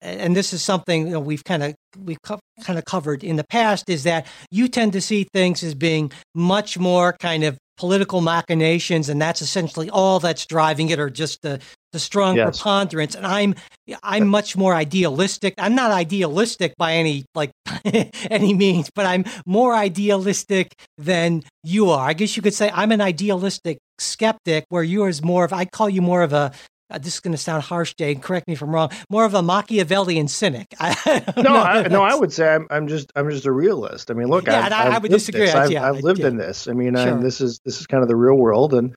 [0.01, 3.35] and this is something you know, we've kind of we've co- kind of covered in
[3.35, 7.57] the past is that you tend to see things as being much more kind of
[7.77, 11.59] political machinations and that's essentially all that's driving it or just the
[11.91, 12.57] the strong yes.
[12.57, 13.15] preponderance.
[13.15, 13.55] And i'm
[14.03, 15.53] i'm much more idealistic.
[15.57, 17.51] I'm not idealistic by any like
[18.29, 22.07] any means but i'm more idealistic than you are.
[22.07, 25.89] I guess you could say i'm an idealistic skeptic where yours more of i call
[25.89, 26.51] you more of a
[26.89, 28.15] uh, this is going to sound harsh, Jay.
[28.15, 28.91] Correct me if I'm wrong.
[29.09, 30.73] More of a Machiavellian cynic.
[30.79, 34.11] I no, I, no, I would say I'm, I'm just I'm just a realist.
[34.11, 35.49] I mean, look, yeah, I've, I, I've I would disagree.
[35.49, 36.67] I've, yeah, I've lived in this.
[36.67, 37.19] I mean, sure.
[37.19, 38.95] this is this is kind of the real world, and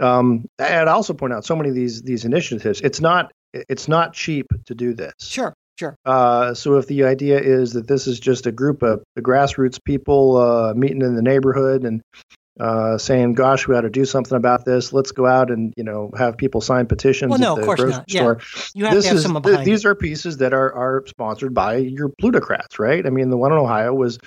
[0.00, 2.80] um, I'd also point out so many of these these initiatives.
[2.80, 5.14] It's not it's not cheap to do this.
[5.20, 5.54] Sure.
[5.78, 5.96] Sure.
[6.04, 9.82] Uh, so if the idea is that this is just a group of the grassroots
[9.82, 12.02] people uh, meeting in the neighborhood and
[12.58, 14.92] uh, saying, "Gosh, we ought to do something about this.
[14.92, 18.10] Let's go out and you know have people sign petitions." Well, no, of course not.
[18.10, 18.38] Store.
[18.40, 18.62] Yeah.
[18.74, 19.64] You have this to have is, someone behind.
[19.64, 23.06] Th- these are pieces that are are sponsored by your plutocrats, right?
[23.06, 24.18] I mean, the one in Ohio was,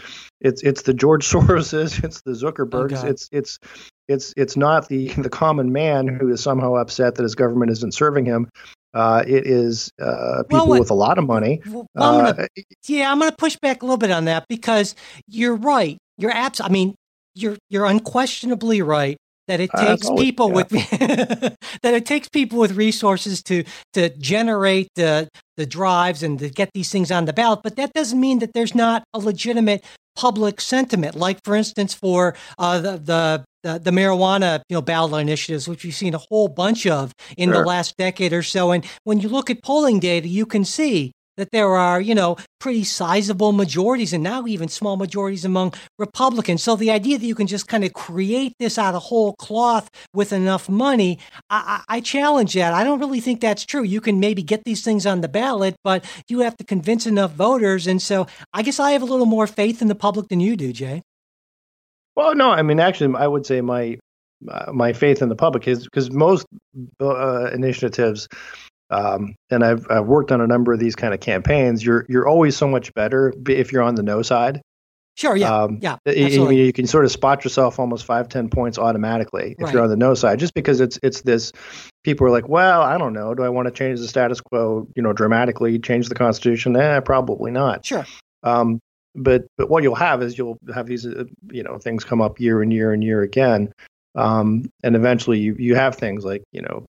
[0.42, 3.60] it's it's the George Soroses, it's the Zuckerbergs, oh, it's it's
[4.08, 7.94] it's it's not the the common man who is somehow upset that his government isn't
[7.94, 8.50] serving him.
[8.94, 11.62] Uh, it is uh, people well, with a lot of money.
[11.66, 14.48] Well, I'm gonna, uh, yeah, I'm going to push back a little bit on that
[14.48, 14.94] because
[15.28, 15.98] you're right.
[16.20, 16.94] You're abs- I mean,
[17.36, 19.18] you're you're unquestionably right
[19.48, 20.56] that it takes always, people yeah.
[20.56, 20.70] with
[21.82, 23.64] that it takes people with resources to
[23.94, 25.28] to generate the
[25.58, 28.54] the drives and to get these things on the ballot but that doesn't mean that
[28.54, 29.84] there's not a legitimate
[30.16, 35.22] public sentiment like for instance for uh, the, the the, the marijuana you know ballot
[35.22, 37.60] initiatives, which we've seen a whole bunch of in sure.
[37.60, 38.72] the last decade or so.
[38.72, 42.38] And when you look at polling data, you can see that there are, you know,
[42.60, 46.64] pretty sizable majorities and now even small majorities among Republicans.
[46.64, 49.90] So the idea that you can just kind of create this out of whole cloth
[50.14, 51.20] with enough money,
[51.50, 52.74] I, I, challenge that.
[52.74, 53.84] I don't really think that's true.
[53.84, 57.32] You can maybe get these things on the ballot, but you have to convince enough
[57.34, 57.88] voters.
[57.88, 60.56] And so I guess I have a little more faith in the public than you
[60.56, 61.02] do, Jay.
[62.16, 63.98] Well, no, I mean, actually, I would say my
[64.48, 66.46] uh, my faith in the public is because most
[67.00, 68.28] uh, initiatives
[68.94, 71.84] um, and I've, I've worked on a number of these kind of campaigns.
[71.84, 74.62] You're you're always so much better if you're on the no side.
[75.16, 75.36] Sure.
[75.36, 75.56] Yeah.
[75.56, 75.98] Um, yeah.
[76.08, 79.74] You, you can sort of spot yourself almost five, ten points automatically if right.
[79.74, 81.52] you're on the no side, just because it's it's this.
[82.04, 83.34] People are like, well, I don't know.
[83.34, 84.88] Do I want to change the status quo?
[84.96, 86.76] You know, dramatically change the constitution?
[86.76, 87.86] Eh, probably not.
[87.86, 88.06] Sure.
[88.44, 88.80] Um,
[89.16, 92.40] but but what you'll have is you'll have these uh, you know things come up
[92.40, 93.72] year and year and year again
[94.16, 96.86] um, and eventually you, you have things like, you know,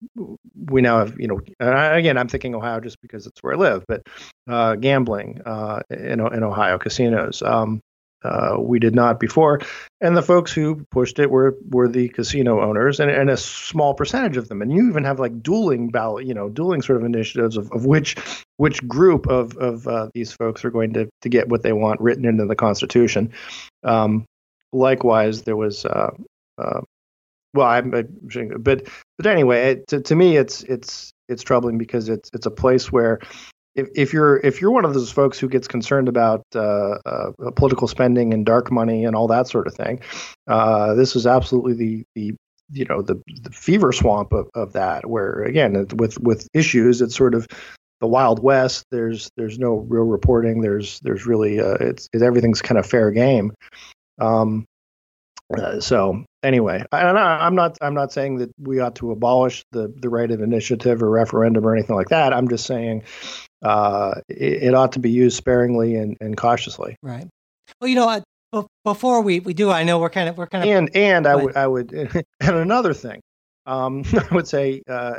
[0.70, 3.84] we now have, you know, again, I'm thinking Ohio just because it's where I live,
[3.88, 4.02] but
[4.48, 7.42] uh, gambling uh, in, in Ohio, casinos.
[7.42, 7.80] Um,
[8.24, 9.60] uh, we did not before.
[10.00, 13.94] And the folks who pushed it were, were the casino owners and, and a small
[13.94, 14.60] percentage of them.
[14.60, 17.86] And you even have like dueling ballot, you know, dueling sort of initiatives of, of
[17.86, 18.16] which
[18.56, 22.00] which group of, of uh, these folks are going to, to get what they want
[22.00, 23.32] written into the Constitution.
[23.84, 24.24] Um,
[24.72, 26.10] likewise, there was uh,
[26.58, 26.80] uh,
[27.54, 28.86] well, I'm, but
[29.16, 32.92] but anyway, it, to to me, it's it's it's troubling because it's it's a place
[32.92, 33.20] where
[33.74, 37.30] if, if you're if you're one of those folks who gets concerned about uh, uh,
[37.56, 40.00] political spending and dark money and all that sort of thing,
[40.46, 42.34] uh, this is absolutely the the
[42.70, 45.08] you know the, the fever swamp of, of that.
[45.08, 47.46] Where again, with with issues, it's sort of
[48.00, 48.84] the wild west.
[48.90, 50.60] There's there's no real reporting.
[50.60, 53.52] There's there's really uh, it's, it's everything's kind of fair game.
[54.18, 54.66] Um,
[55.56, 59.92] uh, so anyway, I, am not I'm not saying that we ought to abolish the
[59.96, 62.32] the right of initiative or referendum or anything like that.
[62.34, 63.04] I'm just saying
[63.62, 66.96] uh, it, it, ought to be used sparingly and, and cautiously.
[67.02, 67.26] Right.
[67.80, 68.22] Well, you know,
[68.84, 71.36] before we, we do, I know we're kind of we're kind of and and I
[71.36, 71.92] would I would
[72.40, 73.20] and another thing.
[73.66, 75.14] Um, I would say, uh,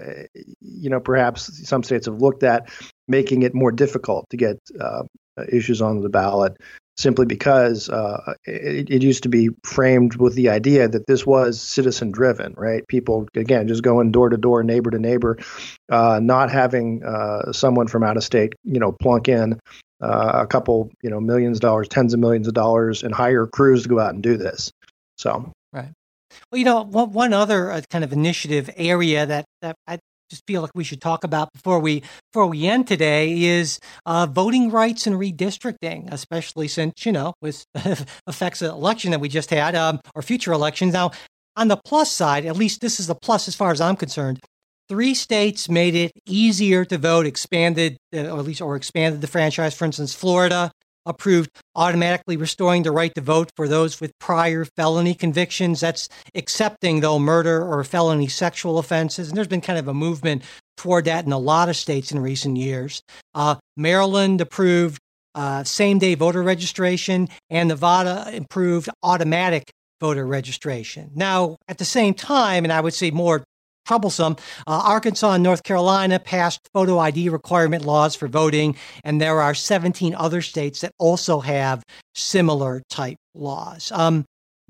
[0.61, 2.69] you know, perhaps some states have looked at
[3.07, 5.03] making it more difficult to get uh,
[5.51, 6.55] issues on the ballot
[6.99, 11.59] simply because uh, it, it, used to be framed with the idea that this was
[11.61, 12.85] citizen driven, right?
[12.89, 15.37] People, again, just going door to door, neighbor to neighbor,
[15.89, 19.57] uh, not having uh, someone from out of state, you know, plunk in
[20.01, 23.47] uh, a couple, you know, millions of dollars, tens of millions of dollars, and hire
[23.47, 24.69] crews to go out and do this.
[25.17, 25.93] So, right.
[26.51, 29.99] Well, you know, one, one other uh, kind of initiative area that, that I
[30.30, 34.27] just feel like we should talk about before we before we end today is uh,
[34.30, 37.65] voting rights and redistricting, especially since you know with
[38.27, 40.93] affects the election that we just had um, or future elections.
[40.93, 41.11] Now,
[41.55, 44.39] on the plus side, at least this is the plus as far as I'm concerned.
[44.88, 49.27] Three states made it easier to vote, expanded uh, or at least or expanded the
[49.27, 49.75] franchise.
[49.75, 50.71] For instance, Florida
[51.10, 55.82] approved automatically restoring the right to vote for those with prior felony convictions.
[55.82, 59.28] That's accepting, though, murder or felony sexual offenses.
[59.28, 60.43] And there's been kind of a movement
[60.78, 63.01] toward that in a lot of states in recent years.
[63.34, 65.01] Uh, Maryland approved
[65.36, 71.12] uh, same day voter registration, and Nevada improved automatic voter registration.
[71.16, 73.43] Now, at the same time, and I would say more
[73.89, 74.35] troublesome.
[74.67, 79.55] Uh, Arkansas and North Carolina passed photo ID requirement laws for voting, and there are
[79.55, 81.81] 17 other states that also have
[82.13, 83.91] similar type laws.
[83.91, 84.25] Um,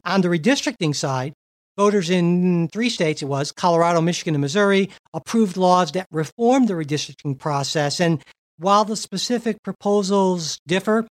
[0.05, 1.33] on the redistricting side,
[1.75, 6.75] voters in three states, it was Colorado, Michigan, and Missouri, approved laws that reformed the
[6.75, 7.99] redistricting process.
[7.99, 8.23] And
[8.57, 11.05] while the specific proposals differ,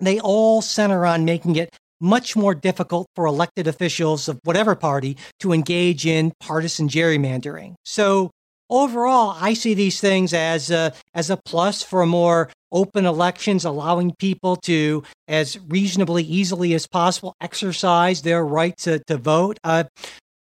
[0.00, 1.70] they all center on making it
[2.00, 7.74] much more difficult for elected officials of whatever party to engage in partisan gerrymandering.
[7.84, 8.30] So
[8.70, 14.14] overall, I see these things as a, as a plus for more open elections, allowing
[14.18, 19.58] people to, as reasonably easily as possible, exercise their right to, to vote.
[19.64, 19.84] Uh,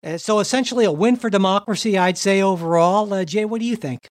[0.05, 3.13] uh so essentially, a win for democracy, I'd say overall.
[3.13, 4.09] Uh, Jay, what do you think?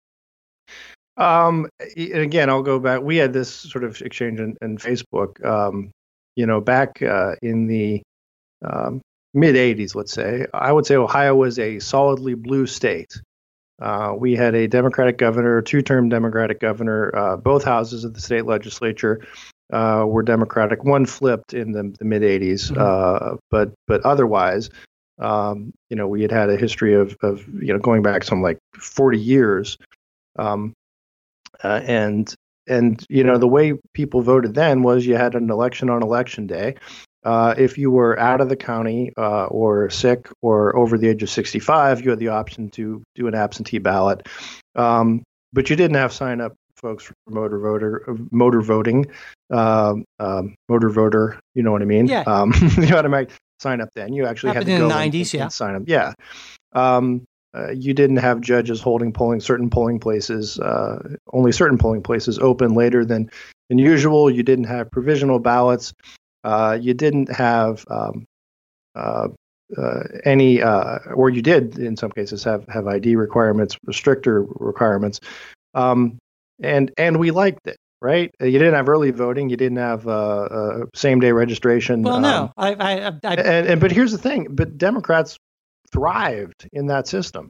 [1.18, 1.68] Um,
[1.98, 3.02] again, I'll go back.
[3.02, 5.44] We had this sort of exchange in, in Facebook.
[5.46, 5.92] Um,
[6.36, 8.02] you know, back uh, in the
[8.64, 9.02] um,
[9.34, 13.22] mid 80s, let's say, I would say Ohio was a solidly blue state.
[13.82, 17.16] Uh, we had a Democratic governor, two term Democratic governor.
[17.16, 19.26] Uh, both houses of the state legislature
[19.72, 20.84] uh, were Democratic.
[20.84, 22.78] One flipped in the, the mid 80s, mm-hmm.
[22.80, 24.70] Uh, but but otherwise,
[25.20, 28.42] um, you know, we had had a history of, of you know going back some
[28.42, 29.78] like 40 years.
[30.38, 30.74] Um,
[31.64, 32.34] uh, and
[32.70, 36.48] and you know the way people voted then was you had an election on election
[36.48, 36.76] day.
[37.26, 41.22] Uh, if you were out of the county uh, or sick or over the age
[41.22, 44.26] of 65, you had the option to do an absentee ballot,
[44.76, 49.06] um, but you didn't have sign up folks for motor voter motor voting,
[49.52, 51.40] um, um, motor voter.
[51.56, 52.08] You know what I mean?
[52.08, 52.22] Yeah.
[52.22, 54.14] Um, you had to make sign up then.
[54.14, 55.44] You actually Happened had to go in the 90s, and, yeah.
[55.44, 55.82] And sign up.
[55.86, 56.14] Yeah.
[57.56, 61.00] Uh, you didn't have judges holding polling certain polling places, uh,
[61.34, 63.30] only certain polling places open later than
[63.70, 64.30] than usual.
[64.30, 65.94] You didn't have provisional ballots.
[66.44, 68.26] Uh, you didn't have um,
[68.96, 69.30] uh,
[69.78, 75.20] uh, any, uh, or you did in some cases have have ID requirements, stricter requirements,
[75.74, 76.20] um,
[76.62, 77.78] and and we liked it.
[78.02, 79.50] Right, you didn't have early voting.
[79.50, 82.04] You didn't have same day registration.
[82.04, 85.38] Well, no, um, I, I, I, and, and but here's the thing: but Democrats
[85.92, 87.50] thrived in that system.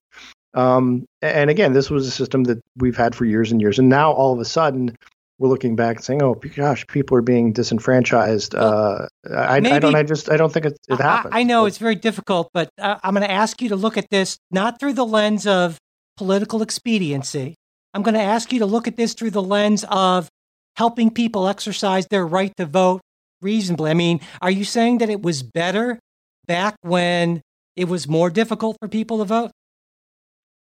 [0.53, 3.77] Um, and again, this was a system that we've had for years and years.
[3.77, 4.97] And now all of a sudden,
[5.37, 9.75] we're looking back and saying, "Oh gosh, people are being disenfranchised." Well, uh, I, maybe,
[9.75, 9.95] I, don't.
[9.95, 10.29] I just.
[10.29, 11.33] I don't think it, it happens.
[11.33, 13.77] I, I know but, it's very difficult, but uh, I'm going to ask you to
[13.77, 15.77] look at this not through the lens of
[16.17, 17.55] political expediency.
[17.93, 20.27] I'm going to ask you to look at this through the lens of
[20.75, 23.01] helping people exercise their right to vote
[23.41, 23.91] reasonably.
[23.91, 25.99] I mean, are you saying that it was better
[26.45, 27.41] back when
[27.79, 29.51] it was more difficult for people to vote?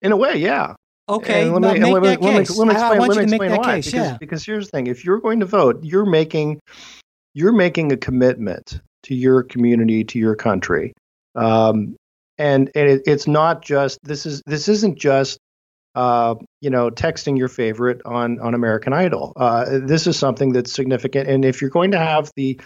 [0.00, 0.74] In a way, yeah.
[1.06, 2.56] Okay, let me, make that case.
[2.56, 3.74] Let me, explain, let me explain why.
[3.74, 4.16] Case, because, yeah.
[4.18, 6.60] because here's the thing: if you're going to vote, you're making
[7.34, 10.94] you're making a commitment to your community, to your country,
[11.34, 11.94] um,
[12.38, 15.38] and and it, it's not just this is this isn't just
[15.94, 19.34] uh, you know texting your favorite on on American Idol.
[19.36, 22.58] Uh, this is something that's significant, and if you're going to have the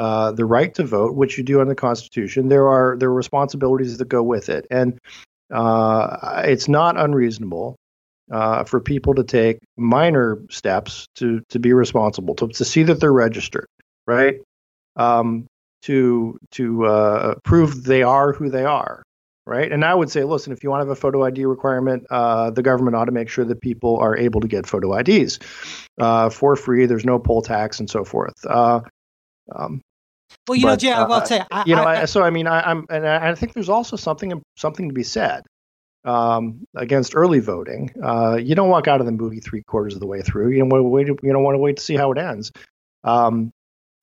[0.00, 3.14] uh, the right to vote, which you do under the Constitution, there are there are
[3.14, 4.98] responsibilities that go with it, and
[5.52, 7.76] uh, it's not unreasonable
[8.30, 12.98] uh, for people to take minor steps to to be responsible, to to see that
[12.98, 13.66] they're registered,
[14.06, 14.36] right?
[14.96, 15.46] Um,
[15.82, 19.02] to to uh, prove they are who they are,
[19.44, 19.70] right?
[19.70, 22.48] And I would say, listen, if you want to have a photo ID requirement, uh,
[22.48, 25.40] the government ought to make sure that people are able to get photo IDs
[25.98, 26.86] uh, for free.
[26.86, 28.46] There's no poll tax and so forth.
[28.46, 28.80] Uh,
[29.54, 29.82] um,
[30.48, 32.30] well, you but, know, Jay, I will uh, say, I, you know, I, so I
[32.30, 35.42] mean, I, am and I think there's also something something to be said
[36.04, 37.92] um, against early voting.
[38.02, 40.50] Uh, you don't walk out of the movie three quarters of the way through.
[40.50, 41.06] You don't want to wait.
[41.08, 42.50] You don't want to wait to see how it ends.
[43.04, 43.52] Um,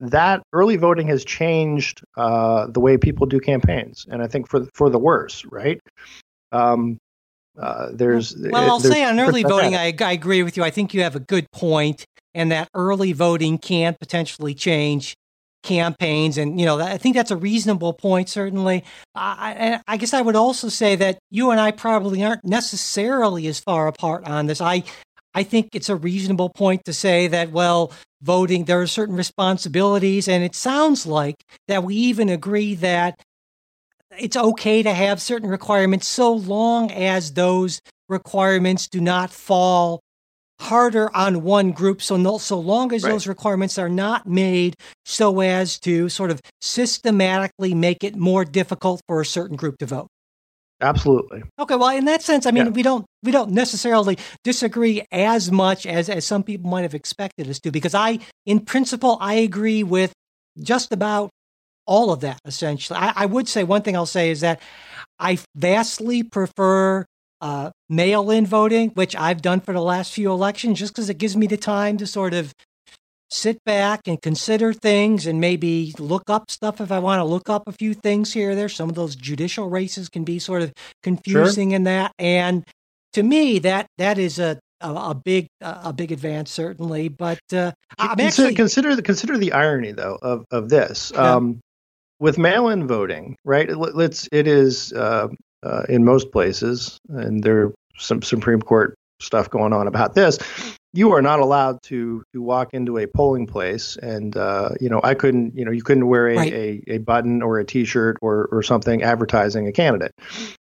[0.00, 4.66] that early voting has changed uh, the way people do campaigns, and I think for
[4.74, 5.80] for the worse, right?
[6.52, 6.98] Um,
[7.58, 10.62] uh, there's well, I'll there's, say on early voting, I, I agree with you.
[10.62, 15.16] I think you have a good point, and that early voting can potentially change
[15.62, 18.84] campaigns and you know i think that's a reasonable point certainly.
[19.14, 23.58] I, I, guess i would also say that you and i probably aren't necessarily as
[23.58, 24.60] far apart on this.
[24.60, 24.84] I
[25.34, 27.92] i think it's a reasonable point to say that well
[28.22, 31.36] voting there are certain responsibilities and it sounds like
[31.66, 33.20] that we even agree that
[34.18, 40.00] it's okay to have certain requirements so long as those requirements do not fall
[40.60, 43.10] harder on one group so no, so long as right.
[43.10, 49.00] those requirements are not made so as to sort of systematically make it more difficult
[49.06, 50.08] for a certain group to vote
[50.80, 52.72] absolutely okay well in that sense i mean yeah.
[52.72, 57.48] we don't we don't necessarily disagree as much as as some people might have expected
[57.48, 60.12] us to because i in principle i agree with
[60.60, 61.30] just about
[61.86, 64.60] all of that essentially I, I would say one thing i'll say is that
[65.18, 67.04] i vastly prefer
[67.40, 71.18] uh, mail in voting, which I've done for the last few elections, just because it
[71.18, 72.52] gives me the time to sort of
[73.30, 77.50] sit back and consider things and maybe look up stuff if I want to look
[77.50, 78.68] up a few things here or there.
[78.68, 80.72] Some of those judicial races can be sort of
[81.02, 81.76] confusing sure.
[81.76, 82.12] in that.
[82.18, 82.64] And
[83.12, 87.08] to me, that that is a a, a big a big advance certainly.
[87.08, 91.12] But uh, I'm consider, actually consider the consider the irony though of of this.
[91.14, 91.34] Yeah.
[91.34, 91.60] Um,
[92.20, 93.68] with mail-in voting, right?
[93.70, 95.28] Let's it is uh,
[95.62, 100.38] uh, in most places, and there's some Supreme Court stuff going on about this.
[100.94, 105.00] You are not allowed to to walk into a polling place, and uh, you know
[105.04, 105.56] I couldn't.
[105.56, 106.52] You know you couldn't wear a, right.
[106.52, 110.12] a, a, button or a T-shirt or or something advertising a candidate.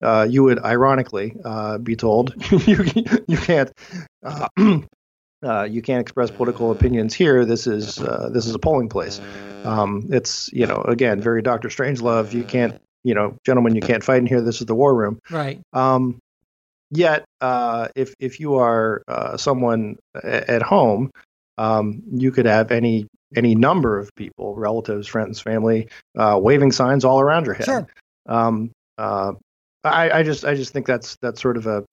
[0.02, 2.34] Uh, you would ironically uh, be told
[2.68, 2.84] you
[3.28, 3.72] you can't.
[4.24, 4.48] Uh,
[5.44, 7.46] uh, you can't express political opinions here.
[7.46, 9.22] This is uh, this is a polling place.
[9.66, 12.34] Um, it's you know again very Doctor Strangelove.
[12.34, 14.41] You can't you know, gentlemen, you can't fight in here.
[14.41, 15.18] This is the war room.
[15.30, 15.62] Right.
[15.72, 16.20] Um,
[16.91, 21.12] yet, uh, if if you are uh, someone a- at home,
[21.58, 25.88] um, you could have any any number of people, relatives, friends, family,
[26.18, 27.66] uh, waving signs all around your head.
[27.66, 27.88] Sure.
[28.28, 29.32] Um, uh,
[29.86, 31.86] I, I just I just think that's that's sort of a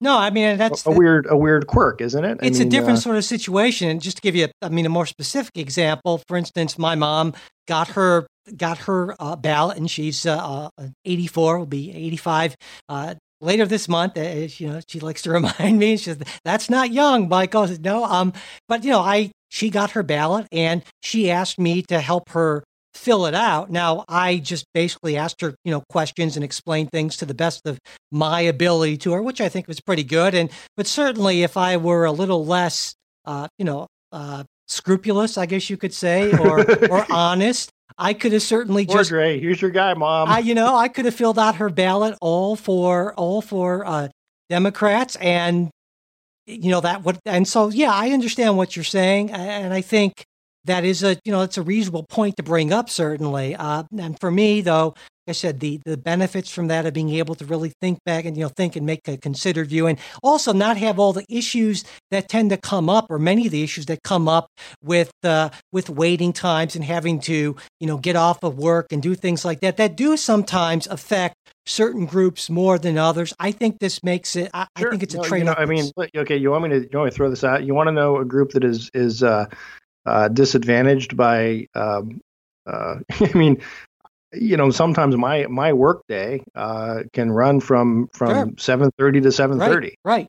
[0.00, 2.38] no, I mean that's a, a weird a weird quirk, isn't it?
[2.42, 3.88] I it's mean, a different uh, sort of situation.
[3.88, 6.22] And just to give you, a, I mean, a more specific example.
[6.26, 7.34] For instance, my mom
[7.68, 8.26] got her
[8.56, 12.56] got her uh, ballot, and she's uh, uh 84, will be 85
[12.88, 14.16] uh, later this month.
[14.16, 15.96] Uh, you know, she likes to remind me.
[15.96, 18.32] She says, "That's not young." Michael says, "No." Um,
[18.68, 22.64] but you know, I she got her ballot, and she asked me to help her
[22.96, 23.70] fill it out.
[23.70, 27.66] Now, I just basically asked her, you know, questions and explained things to the best
[27.66, 27.78] of
[28.10, 30.34] my ability to her, which I think was pretty good.
[30.34, 32.94] And but certainly, if I were a little less,
[33.24, 38.32] uh, you know, uh, scrupulous, I guess you could say, or or honest, I could
[38.32, 39.10] have certainly Poor just.
[39.10, 40.28] Dre, here's your guy, mom.
[40.28, 44.08] I, you know, I could have filled out her ballot all for all for uh,
[44.50, 45.70] Democrats, and
[46.46, 47.18] you know that would.
[47.24, 50.24] And so, yeah, I understand what you're saying, and I think
[50.66, 54.18] that is a you know it's a reasonable point to bring up certainly uh, and
[54.20, 54.94] for me though
[55.26, 58.24] like I said the the benefits from that of being able to really think back
[58.24, 61.24] and you know think and make a considered view and also not have all the
[61.28, 64.48] issues that tend to come up or many of the issues that come up
[64.82, 69.02] with uh, with waiting times and having to you know get off of work and
[69.02, 71.34] do things like that that do sometimes affect
[71.66, 73.34] certain groups more than others.
[73.40, 74.50] I think this makes it.
[74.54, 74.88] I, sure.
[74.88, 75.40] I think it's a no, trade.
[75.40, 76.36] You know, I mean, okay.
[76.36, 76.80] You want me to?
[76.80, 77.64] You want me to throw this out?
[77.64, 79.46] You want to know a group that is is uh,
[80.06, 81.66] uh, disadvantaged by.
[81.74, 82.20] Um,
[82.66, 83.60] uh, I mean,
[84.32, 89.32] you know, sometimes my my work day uh, can run from from seven thirty to
[89.32, 89.94] seven thirty.
[90.04, 90.14] Right.
[90.14, 90.28] right.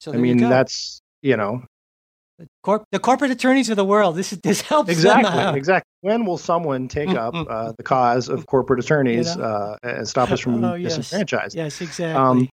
[0.00, 1.64] So I mean, that's you know.
[2.38, 4.14] The, corp- the corporate attorneys of the world.
[4.14, 5.58] This is, this helps exactly.
[5.58, 5.88] Exactly.
[6.02, 9.48] When will someone take up uh, the cause of corporate attorneys you know?
[9.48, 10.98] uh, and stop us from oh, yes.
[10.98, 11.54] disenfranchising?
[11.54, 12.14] Yes, exactly.
[12.14, 12.48] Um,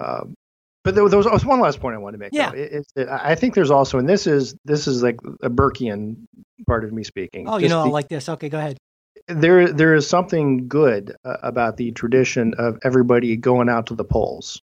[0.00, 0.24] uh,
[0.82, 2.30] but there, there, was, one last point I wanted to make.
[2.32, 6.26] Yeah, I think there's also, and this is this is like a Burkean
[6.66, 7.48] part of me speaking.
[7.48, 8.28] Oh, you know, the, I like this.
[8.28, 8.78] Okay, go ahead.
[9.28, 14.04] There, there is something good uh, about the tradition of everybody going out to the
[14.04, 14.62] polls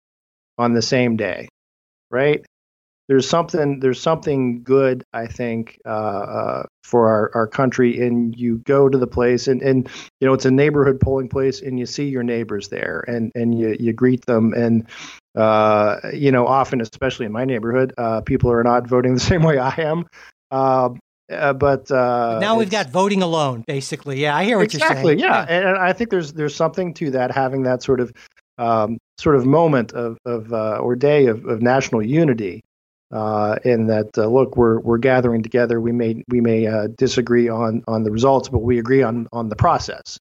[0.59, 1.49] on the same day,
[2.11, 2.45] right?
[3.09, 8.59] There's something there's something good I think uh, uh, for our, our country and you
[8.59, 9.89] go to the place and, and
[10.21, 13.59] you know it's a neighborhood polling place and you see your neighbors there and and
[13.59, 14.87] you, you greet them and
[15.35, 19.43] uh, you know often especially in my neighborhood uh, people are not voting the same
[19.43, 20.07] way I am
[20.51, 20.91] uh,
[21.31, 24.21] uh, but uh, now we've got voting alone, basically.
[24.21, 25.19] Yeah, I hear what exactly, you're saying.
[25.21, 25.47] Yeah, yeah.
[25.49, 28.13] And, and, I think there's there's something to that having that sort of
[28.59, 32.63] um, sort of moment of of uh, or day of, of national unity.
[33.13, 35.81] Uh, in that, uh, look, we're we're gathering together.
[35.81, 39.51] We may we may uh, disagree on on the results, but we agree on on
[39.51, 40.19] the process.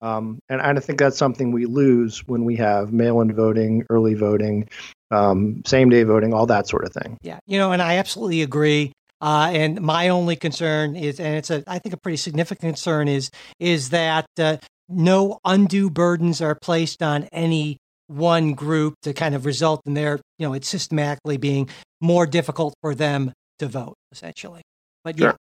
[0.00, 4.68] Um, and, I think that's something we lose when we have mail-in voting, early voting,
[5.10, 7.18] um, same-day voting, all that sort of thing.
[7.22, 8.92] Yeah, you know, and I absolutely agree.
[9.20, 13.08] Uh, and my only concern is, and it's a, I think a pretty significant concern
[13.08, 14.58] is, is that uh,
[14.88, 20.20] no undue burdens are placed on any one group to kind of result in their,
[20.38, 21.68] you know, it's systematically being
[22.00, 24.62] more difficult for them to vote, essentially.
[25.04, 25.30] But yeah.
[25.30, 25.36] Sure.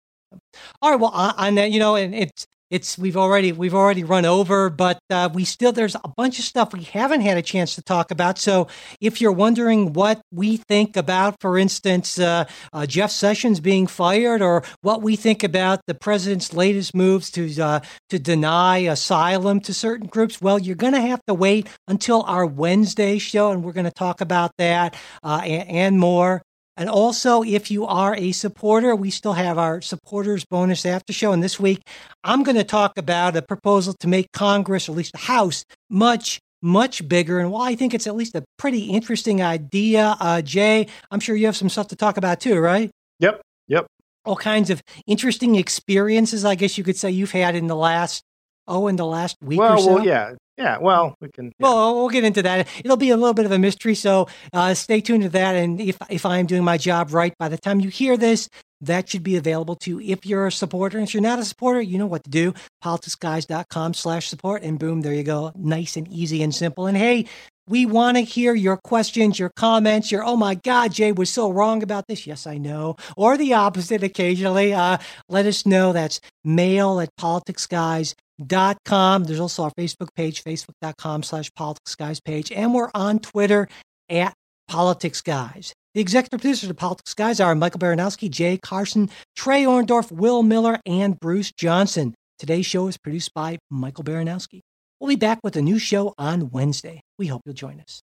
[0.80, 1.00] All right.
[1.00, 4.98] Well, on that, you know, and it's it's we've already we've already run over, but
[5.10, 8.10] uh, we still there's a bunch of stuff we haven't had a chance to talk
[8.10, 8.38] about.
[8.38, 8.66] So
[8.98, 14.40] if you're wondering what we think about, for instance, uh, uh, Jeff Sessions being fired,
[14.40, 19.74] or what we think about the president's latest moves to uh, to deny asylum to
[19.74, 23.72] certain groups, well, you're going to have to wait until our Wednesday show, and we're
[23.72, 26.42] going to talk about that uh, and, and more.
[26.76, 31.32] And also, if you are a supporter, we still have our supporters bonus after show.
[31.32, 31.82] And this week,
[32.24, 35.64] I'm going to talk about a proposal to make Congress, or at least the House,
[35.90, 37.40] much, much bigger.
[37.40, 41.36] And while I think it's at least a pretty interesting idea, uh, Jay, I'm sure
[41.36, 42.90] you have some stuff to talk about too, right?
[43.18, 43.42] Yep.
[43.68, 43.86] Yep.
[44.24, 48.22] All kinds of interesting experiences, I guess you could say, you've had in the last
[48.66, 49.94] oh, in the last week well, or so?
[49.94, 50.34] Well, yeah.
[50.58, 51.46] Yeah, well, we can.
[51.46, 51.52] Yeah.
[51.60, 52.68] Well, we'll get into that.
[52.84, 55.56] It'll be a little bit of a mystery, so uh, stay tuned to that.
[55.56, 58.50] And if if I'm doing my job right, by the time you hear this,
[58.82, 60.98] that should be available to you if you're a supporter.
[60.98, 62.52] And if you're not a supporter, you know what to do.
[62.84, 65.52] politicsguys.com slash support, and boom, there you go.
[65.56, 66.86] Nice and easy and simple.
[66.86, 67.26] And hey,
[67.66, 71.50] we want to hear your questions, your comments, your, oh my God, Jay was so
[71.50, 72.26] wrong about this.
[72.26, 72.96] Yes, I know.
[73.16, 74.74] Or the opposite occasionally.
[74.74, 74.98] Uh,
[75.28, 75.92] let us know.
[75.92, 79.24] That's mail at politicsguys.com dot com.
[79.24, 82.52] There's also our Facebook page, facebook.com slash politics guys page.
[82.52, 83.68] And we're on Twitter
[84.08, 84.34] at
[84.68, 85.74] politics guys.
[85.94, 90.78] The executive producers of Politics Guys are Michael Baranowski, Jay Carson, Trey Orndorff, Will Miller,
[90.86, 92.14] and Bruce Johnson.
[92.38, 94.60] Today's show is produced by Michael Baranowski.
[94.98, 97.02] We'll be back with a new show on Wednesday.
[97.18, 98.00] We hope you'll join us.